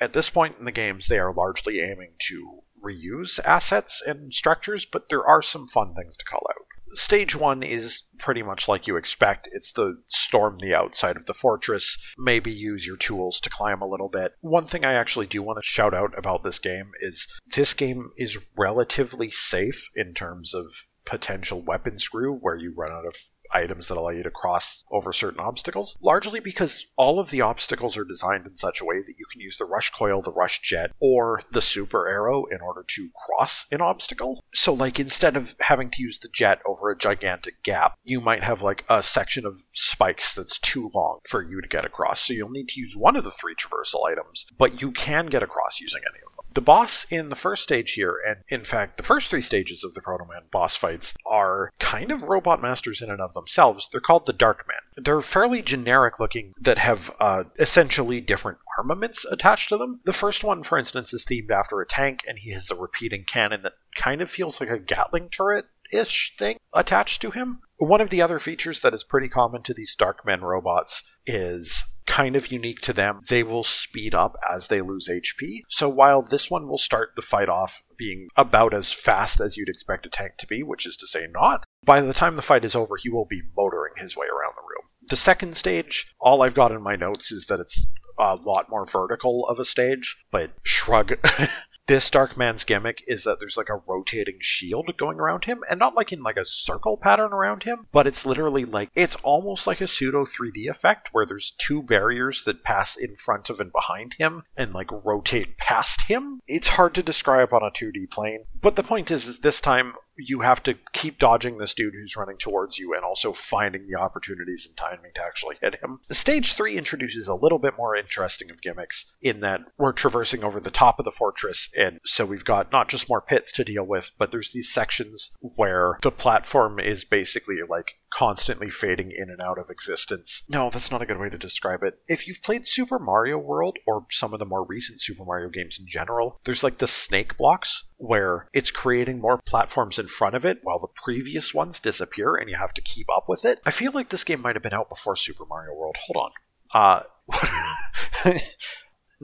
[0.00, 4.84] At this point in the games, they are largely aiming to reuse assets and structures,
[4.84, 6.66] but there are some fun things to call out.
[6.96, 9.48] Stage one is pretty much like you expect.
[9.52, 13.88] It's the storm the outside of the fortress, maybe use your tools to climb a
[13.88, 14.34] little bit.
[14.42, 18.10] One thing I actually do want to shout out about this game is this game
[18.16, 20.66] is relatively safe in terms of
[21.04, 23.14] potential weapon screw where you run out of
[23.52, 27.96] items that allow you to cross over certain obstacles, largely because all of the obstacles
[27.96, 30.60] are designed in such a way that you can use the rush coil, the rush
[30.60, 34.42] jet, or the super arrow in order to cross an obstacle.
[34.52, 38.42] So, like, instead of having to use the jet over a gigantic gap, you might
[38.42, 42.20] have like a section of spikes that's too long for you to get across.
[42.20, 45.42] So, you'll need to use one of the three traversal items, but you can get
[45.42, 46.33] across using any of them.
[46.54, 49.94] The boss in the first stage here, and in fact, the first three stages of
[49.94, 53.88] the Proto Man boss fights, are kind of robot masters in and of themselves.
[53.88, 55.04] They're called the Dark Men.
[55.04, 60.00] They're fairly generic looking, that have uh, essentially different armaments attached to them.
[60.04, 63.24] The first one, for instance, is themed after a tank, and he has a repeating
[63.24, 67.60] cannon that kind of feels like a Gatling turret ish thing attached to him.
[67.76, 72.36] One of the other features that is pretty common to these Darkmen robots is kind
[72.36, 73.20] of unique to them.
[73.28, 75.60] They will speed up as they lose HP.
[75.68, 79.68] So while this one will start the fight off being about as fast as you'd
[79.68, 82.64] expect a tank to be, which is to say not, by the time the fight
[82.64, 84.88] is over, he will be motoring his way around the room.
[85.08, 87.86] The second stage, all I've got in my notes is that it's
[88.18, 91.14] a lot more vertical of a stage, but shrug.
[91.86, 95.78] this dark man's gimmick is that there's like a rotating shield going around him and
[95.78, 99.66] not like in like a circle pattern around him but it's literally like it's almost
[99.66, 103.72] like a pseudo 3d effect where there's two barriers that pass in front of and
[103.72, 106.40] behind him and like rotate past him.
[106.46, 109.94] It's hard to describe on a 2d plane but the point is, is this time
[110.16, 113.98] you have to keep dodging this dude who's running towards you and also finding the
[113.98, 116.00] opportunities and timing to actually hit him.
[116.10, 120.60] Stage 3 introduces a little bit more interesting of gimmicks in that we're traversing over
[120.60, 123.84] the top of the fortress, and so we've got not just more pits to deal
[123.84, 129.40] with, but there's these sections where the platform is basically like constantly fading in and
[129.40, 130.44] out of existence.
[130.48, 131.98] No, that's not a good way to describe it.
[132.06, 135.78] If you've played Super Mario World or some of the more recent Super Mario games
[135.80, 140.46] in general, there's like the snake blocks where it's creating more platforms in front of
[140.46, 143.60] it while the previous ones disappear and you have to keep up with it.
[143.66, 145.96] I feel like this game might have been out before Super Mario World.
[146.06, 146.30] Hold on.
[146.72, 147.02] Uh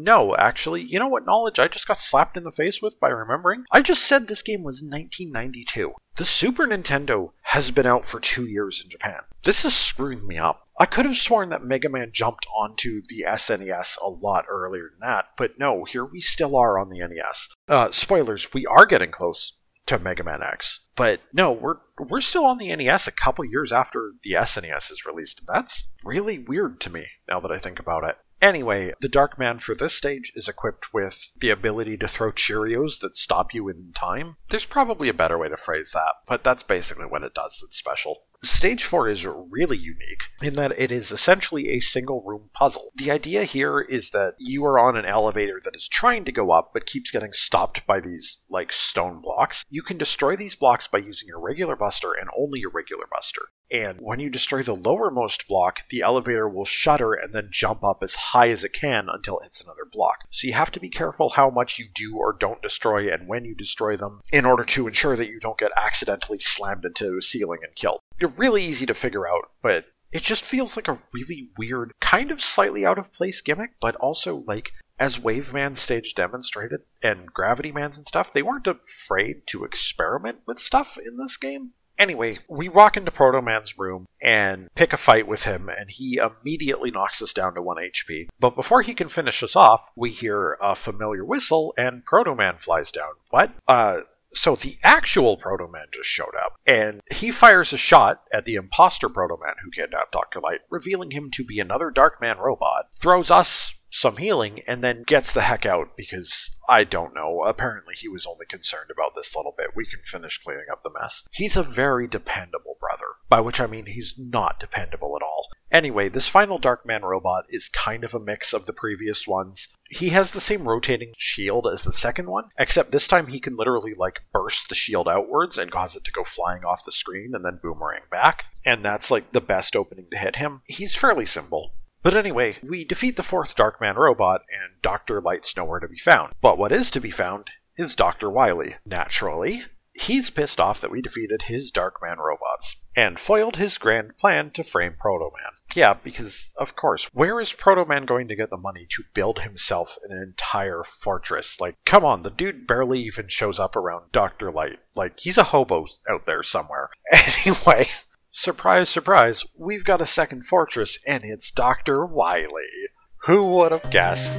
[0.02, 3.08] No, actually, you know what knowledge I just got slapped in the face with by
[3.08, 3.64] remembering?
[3.70, 5.92] I just said this game was 1992.
[6.16, 9.20] The Super Nintendo has been out for two years in Japan.
[9.44, 10.68] This is screwing me up.
[10.78, 15.08] I could have sworn that Mega Man jumped onto the SNES a lot earlier than
[15.08, 17.48] that, but no, here we still are on the NES.
[17.68, 20.86] Uh, spoilers, we are getting close to Mega Man X.
[20.96, 25.04] But no, we're we're still on the NES a couple years after the SNES is
[25.04, 25.42] released.
[25.46, 28.16] That's really weird to me now that I think about it.
[28.40, 33.00] Anyway, the Dark Man for this stage is equipped with the ability to throw Cheerios
[33.00, 34.36] that stop you in time.
[34.48, 37.76] There's probably a better way to phrase that, but that's basically what it does that's
[37.76, 38.22] special.
[38.42, 42.90] Stage 4 is really unique in that it is essentially a single room puzzle.
[42.94, 46.50] The idea here is that you are on an elevator that is trying to go
[46.50, 49.64] up but keeps getting stopped by these, like, stone blocks.
[49.68, 53.42] You can destroy these blocks by using your regular buster and only your regular buster.
[53.70, 58.02] And when you destroy the lowermost block, the elevator will shudder and then jump up
[58.02, 60.24] as high as it can until it hits another block.
[60.30, 63.44] So you have to be careful how much you do or don't destroy and when
[63.44, 67.22] you destroy them in order to ensure that you don't get accidentally slammed into a
[67.22, 68.00] ceiling and killed.
[68.20, 72.30] You're really easy to figure out, but it just feels like a really weird, kind
[72.30, 77.32] of slightly out of place gimmick, but also like as Wave Man stage demonstrated and
[77.32, 81.70] Gravity Man's and stuff, they weren't afraid to experiment with stuff in this game.
[81.98, 86.18] Anyway, we walk into Proto Man's room and pick a fight with him, and he
[86.18, 88.28] immediately knocks us down to 1 HP.
[88.38, 92.56] But before he can finish us off, we hear a familiar whistle, and Proto Man
[92.56, 93.12] flies down.
[93.28, 93.52] What?
[93.68, 94.00] Uh,
[94.32, 98.54] so the actual Proto Man just showed up, and he fires a shot at the
[98.54, 100.40] imposter Proto Man who kidnapped Dr.
[100.40, 105.02] Light, revealing him to be another Dark Man robot, throws us some healing and then
[105.02, 107.42] gets the heck out because I don't know.
[107.44, 109.70] Apparently, he was only concerned about this little bit.
[109.74, 111.24] We can finish cleaning up the mess.
[111.32, 115.48] He's a very dependable brother, by which I mean he's not dependable at all.
[115.72, 119.68] Anyway, this final Darkman robot is kind of a mix of the previous ones.
[119.88, 123.56] He has the same rotating shield as the second one, except this time he can
[123.56, 127.32] literally like burst the shield outwards and cause it to go flying off the screen
[127.34, 128.46] and then boomerang back.
[128.64, 130.62] And that's like the best opening to hit him.
[130.66, 131.74] He's fairly simple.
[132.02, 135.20] But anyway, we defeat the fourth Darkman robot, and Dr.
[135.20, 136.32] Light's nowhere to be found.
[136.40, 138.30] But what is to be found is Dr.
[138.30, 138.76] Wily.
[138.86, 144.50] Naturally, he's pissed off that we defeated his Darkman robots, and foiled his grand plan
[144.52, 145.52] to frame Proto Man.
[145.74, 149.40] Yeah, because, of course, where is Proto Man going to get the money to build
[149.40, 151.60] himself an entire fortress?
[151.60, 154.50] Like, come on, the dude barely even shows up around Dr.
[154.50, 154.80] Light.
[154.94, 156.90] Like, he's a hobo out there somewhere.
[157.46, 157.86] Anyway.
[158.32, 162.06] Surprise, surprise, we've got a second fortress, and it's Dr.
[162.06, 162.88] Wily.
[163.24, 164.32] Who would have guessed?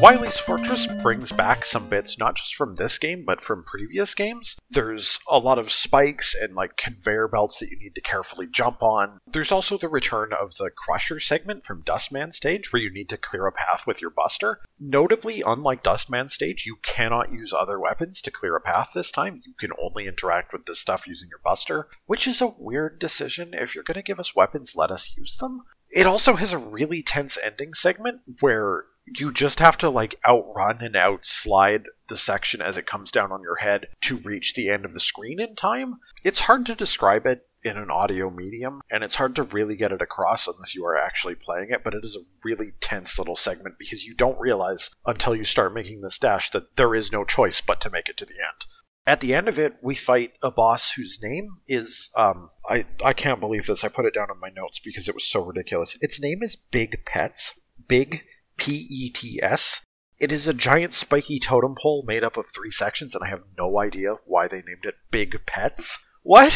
[0.00, 4.56] Wily's Fortress brings back some bits not just from this game, but from previous games.
[4.70, 8.82] There's a lot of spikes and like conveyor belts that you need to carefully jump
[8.82, 9.18] on.
[9.30, 13.18] There's also the return of the Crusher segment from Dustman stage, where you need to
[13.18, 14.62] clear a path with your Buster.
[14.80, 19.42] Notably, unlike Dustman stage, you cannot use other weapons to clear a path this time.
[19.44, 23.52] You can only interact with this stuff using your Buster, which is a weird decision.
[23.52, 25.64] If you're going to give us weapons, let us use them.
[25.90, 28.84] It also has a really tense ending segment where
[29.18, 33.42] you just have to like outrun and outslide the section as it comes down on
[33.42, 35.96] your head to reach the end of the screen in time.
[36.22, 39.92] It's hard to describe it in an audio medium, and it's hard to really get
[39.92, 43.36] it across unless you are actually playing it, but it is a really tense little
[43.36, 47.24] segment because you don't realize until you start making this dash that there is no
[47.24, 48.66] choice but to make it to the end.
[49.06, 53.12] At the end of it, we fight a boss whose name is um I I
[53.12, 53.82] can't believe this.
[53.82, 55.96] I put it down in my notes because it was so ridiculous.
[56.00, 57.54] Its name is Big Pets.
[57.88, 58.24] Big
[58.60, 59.80] P E T S.
[60.18, 63.42] It is a giant spiky totem pole made up of three sections, and I have
[63.56, 65.98] no idea why they named it Big Pets.
[66.22, 66.52] What?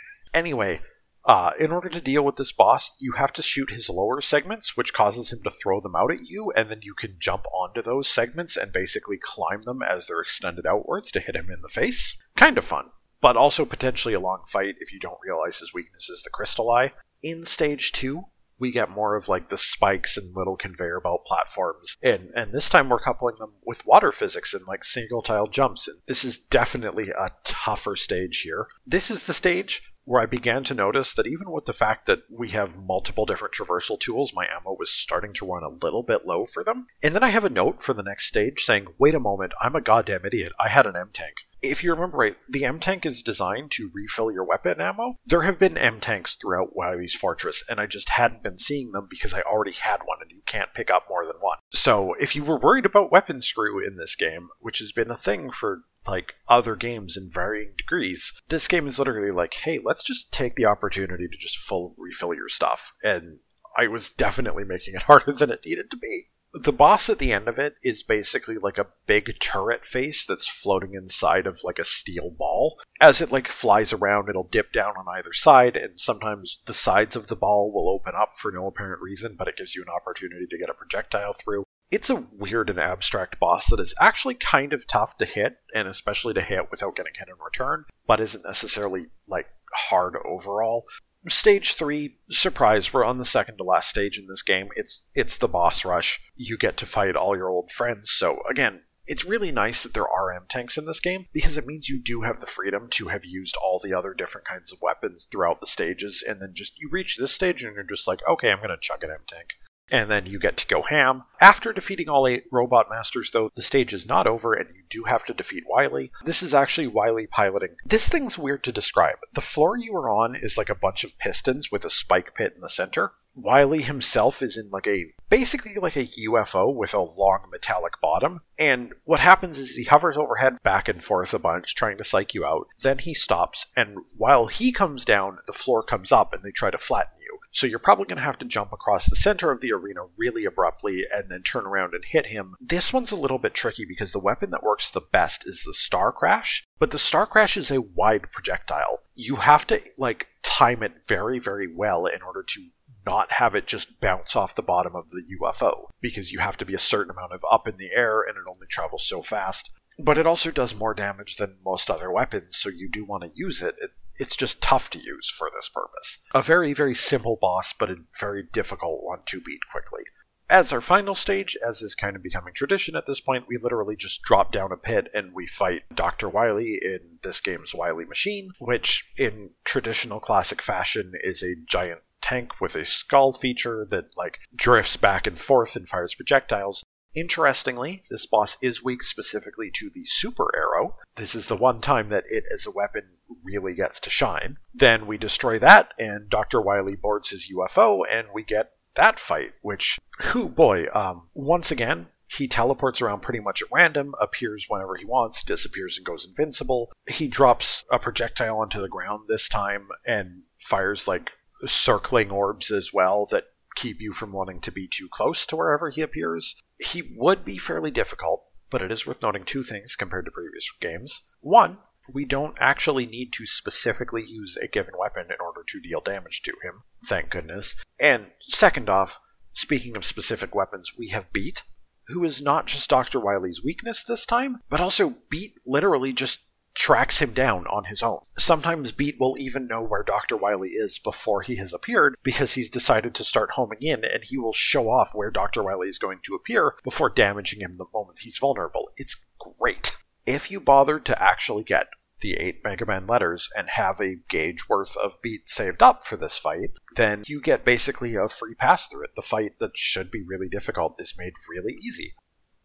[0.34, 0.80] anyway,
[1.24, 4.76] uh, in order to deal with this boss, you have to shoot his lower segments,
[4.76, 7.82] which causes him to throw them out at you, and then you can jump onto
[7.82, 11.68] those segments and basically climb them as they're extended outwards to hit him in the
[11.68, 12.16] face.
[12.36, 12.86] Kind of fun,
[13.20, 16.68] but also potentially a long fight if you don't realize his weakness is the crystal
[16.68, 16.92] eye.
[17.22, 18.24] In stage 2,
[18.58, 21.96] we get more of like the spikes and little conveyor belt platforms.
[22.02, 25.88] And and this time we're coupling them with water physics and like single tile jumps.
[25.88, 28.68] And this is definitely a tougher stage here.
[28.86, 32.20] This is the stage where I began to notice that even with the fact that
[32.30, 36.26] we have multiple different traversal tools, my ammo was starting to run a little bit
[36.26, 36.86] low for them.
[37.02, 39.76] And then I have a note for the next stage saying, wait a moment, I'm
[39.76, 40.52] a goddamn idiot.
[40.58, 41.34] I had an M tank.
[41.62, 45.18] If you remember right, the M tank is designed to refill your weapon ammo.
[45.26, 49.06] There have been M tanks throughout Wily's Fortress, and I just hadn't been seeing them
[49.08, 51.58] because I already had one, and you can't pick up more than one.
[51.72, 55.16] So if you were worried about weapon screw in this game, which has been a
[55.16, 58.32] thing for like other games in varying degrees.
[58.48, 62.34] This game is literally like, hey, let's just take the opportunity to just full refill
[62.34, 62.94] your stuff.
[63.02, 63.38] And
[63.76, 66.28] I was definitely making it harder than it needed to be.
[66.54, 70.48] The boss at the end of it is basically like a big turret face that's
[70.48, 72.80] floating inside of like a steel ball.
[73.00, 77.16] As it like flies around, it'll dip down on either side, and sometimes the sides
[77.16, 79.92] of the ball will open up for no apparent reason, but it gives you an
[79.94, 84.34] opportunity to get a projectile through it's a weird and abstract boss that is actually
[84.34, 88.20] kind of tough to hit, and especially to hit without getting hit in return, but
[88.20, 90.84] isn't necessarily like hard overall.
[91.26, 94.68] Stage three, surprise, we're on the second to last stage in this game.
[94.76, 96.20] It's it's the boss rush.
[96.36, 98.10] You get to fight all your old friends.
[98.10, 101.66] So again, it's really nice that there are M tanks in this game because it
[101.66, 104.80] means you do have the freedom to have used all the other different kinds of
[104.80, 108.20] weapons throughout the stages, and then just you reach this stage and you're just like,
[108.30, 109.56] okay, I'm gonna chuck an M tank
[109.90, 111.24] and then you get to go ham.
[111.40, 115.04] After defeating all eight robot masters, though, the stage is not over and you do
[115.04, 116.10] have to defeat Wily.
[116.24, 117.76] This is actually Wily piloting.
[117.84, 119.18] This thing's weird to describe.
[119.34, 122.52] The floor you are on is like a bunch of pistons with a spike pit
[122.54, 123.12] in the center.
[123.40, 128.40] Wily himself is in like a basically like a UFO with a long metallic bottom.
[128.58, 132.34] And what happens is he hovers overhead back and forth a bunch, trying to psych
[132.34, 132.66] you out.
[132.82, 136.70] Then he stops, and while he comes down, the floor comes up and they try
[136.70, 137.17] to flatten
[137.50, 140.44] so you're probably going to have to jump across the center of the arena really
[140.44, 142.54] abruptly and then turn around and hit him.
[142.60, 145.74] This one's a little bit tricky because the weapon that works the best is the
[145.74, 149.00] Star Crash, but the Star Crash is a wide projectile.
[149.14, 152.66] You have to like time it very very well in order to
[153.06, 156.66] not have it just bounce off the bottom of the UFO, because you have to
[156.66, 159.70] be a certain amount of up in the air and it only travels so fast.
[159.98, 163.30] But it also does more damage than most other weapons, so you do want to
[163.34, 163.76] use it.
[164.18, 166.18] It it's just tough to use for this purpose.
[166.34, 170.02] A very, very simple boss, but a very difficult one to beat quickly.
[170.50, 173.96] As our final stage, as is kind of becoming tradition at this point, we literally
[173.96, 176.28] just drop down a pit and we fight Dr.
[176.28, 182.60] Wily in this game's Wily Machine, which, in traditional classic fashion, is a giant tank
[182.60, 186.84] with a skull feature that, like, drifts back and forth and fires projectiles.
[187.14, 190.96] Interestingly, this boss is weak specifically to the super arrow.
[191.16, 194.56] This is the one time that it as a weapon really gets to shine.
[194.74, 196.60] Then we destroy that, and Dr.
[196.60, 202.08] Wily boards his UFO, and we get that fight, which, who boy, um, once again,
[202.26, 206.92] he teleports around pretty much at random, appears whenever he wants, disappears and goes invincible.
[207.08, 211.30] He drops a projectile onto the ground this time and fires like
[211.64, 213.44] circling orbs as well that
[213.76, 216.56] keep you from wanting to be too close to wherever he appears.
[216.78, 220.70] He would be fairly difficult, but it is worth noting two things compared to previous
[220.80, 221.22] games.
[221.40, 221.78] One,
[222.12, 226.42] we don't actually need to specifically use a given weapon in order to deal damage
[226.42, 227.76] to him, thank goodness.
[228.00, 229.20] And second off,
[229.52, 231.62] speaking of specific weapons, we have Beat,
[232.08, 233.20] who is not just Dr.
[233.20, 236.40] Wily's weakness this time, but also Beat literally just
[236.78, 238.20] tracks him down on his own.
[238.38, 240.36] Sometimes Beat will even know where Dr.
[240.36, 244.38] Wily is before he has appeared because he's decided to start homing in and he
[244.38, 245.62] will show off where Dr.
[245.64, 248.90] Wily is going to appear before damaging him the moment he's vulnerable.
[248.96, 249.96] It's great.
[250.24, 251.88] If you bothered to actually get
[252.20, 256.16] the eight Mega Man letters and have a gauge worth of beat saved up for
[256.16, 259.10] this fight, then you get basically a free pass through it.
[259.16, 262.14] The fight that should be really difficult is made really easy.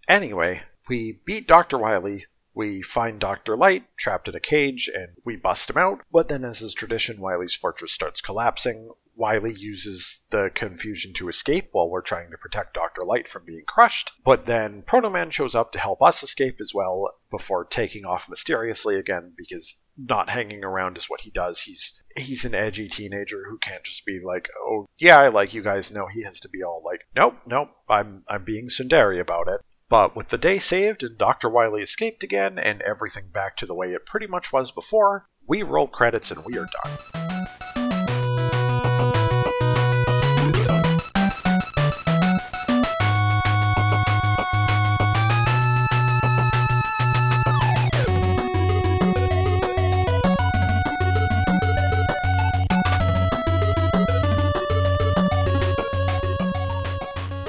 [0.08, 1.78] Anyway, we beat Dr.
[1.78, 2.26] Wily,
[2.56, 3.58] we find Dr.
[3.58, 7.20] Light trapped in a cage and we bust him out, but then, as is tradition,
[7.20, 8.92] Wily's fortress starts collapsing.
[9.16, 13.04] Wily uses the confusion to escape while we're trying to protect Dr.
[13.04, 16.74] Light from being crushed, but then Proto Man shows up to help us escape as
[16.74, 21.62] well before taking off mysteriously again because not hanging around is what he does.
[21.62, 25.62] He's he's an edgy teenager who can't just be like, "Oh, yeah, I like you
[25.62, 29.48] guys." No, he has to be all like, "Nope, nope, I'm I'm being tsundere about
[29.48, 31.50] it." But with the day saved and Dr.
[31.50, 35.62] Wily escaped again and everything back to the way it pretty much was before, we
[35.62, 37.73] roll credits and we are done.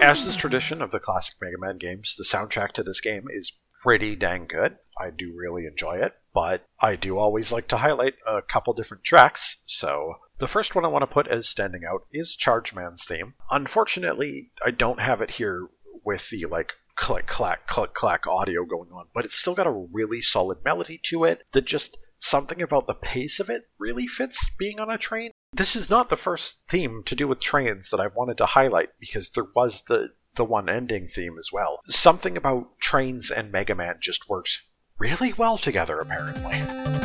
[0.04, 3.52] As is tradition of the classic Mega Man games, the soundtrack to this game is
[3.82, 4.76] pretty dang good.
[5.00, 9.02] I do really enjoy it, but I do always like to highlight a couple different
[9.02, 9.62] tracks.
[9.64, 13.32] So the first one I want to put as standing out is Charge Man's theme.
[13.50, 15.68] Unfortunately, I don't have it here
[16.04, 19.86] with the like click clack click clack audio going on, but it's still got a
[19.90, 24.50] really solid melody to it that just something about the pace of it really fits
[24.58, 25.30] being on a train.
[25.56, 28.88] This is not the first theme to do with trains that I've wanted to highlight
[28.98, 31.78] because there was the the one ending theme as well.
[31.88, 37.03] Something about trains and Mega Man just works really well together apparently.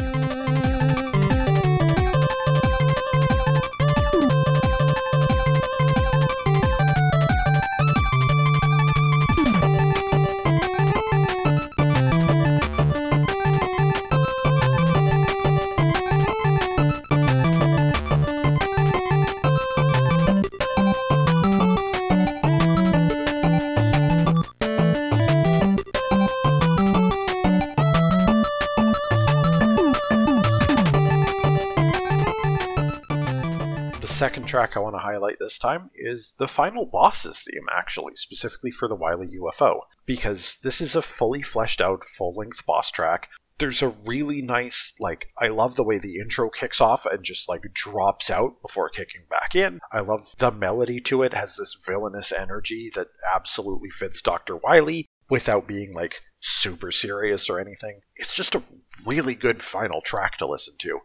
[34.20, 38.70] Second track I want to highlight this time is the final boss's theme, actually, specifically
[38.70, 43.30] for the Wily UFO, because this is a fully fleshed out, full length boss track.
[43.59, 47.47] There's a really nice, like, I love the way the intro kicks off and just,
[47.47, 49.80] like, drops out before kicking back in.
[49.89, 54.57] I love the melody to it, has this villainous energy that absolutely fits Dr.
[54.57, 58.01] Wily without being, like, super serious or anything.
[58.17, 58.63] It's just a
[59.05, 60.99] really good final track to listen to.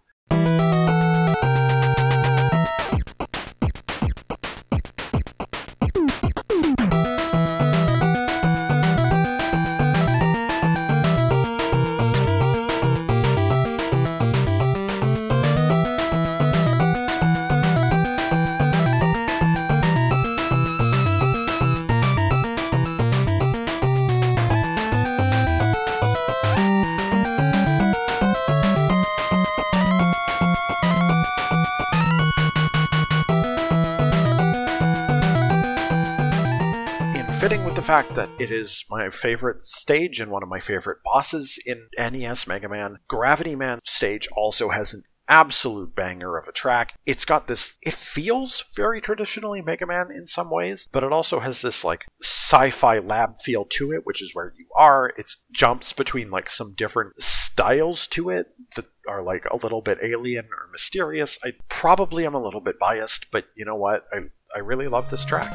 [37.85, 42.47] Fact that it is my favorite stage and one of my favorite bosses in NES
[42.47, 42.97] Mega Man.
[43.09, 46.95] Gravity Man stage also has an absolute banger of a track.
[47.05, 51.41] It's got this, it feels very traditionally Mega Man in some ways, but it also
[51.41, 55.13] has this like sci fi lab feel to it, which is where you are.
[55.19, 59.99] It jumps between like some different styles to it that are like a little bit
[60.03, 61.39] alien or mysterious.
[61.45, 64.07] I probably am a little bit biased, but you know what?
[64.11, 64.21] I,
[64.57, 65.53] I really love this track.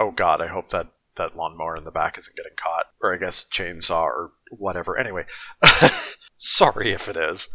[0.00, 2.86] Oh god, I hope that that lawnmower in the back isn't getting caught.
[3.02, 4.96] Or I guess chainsaw or whatever.
[4.96, 5.24] Anyway,
[6.38, 7.48] sorry if it is.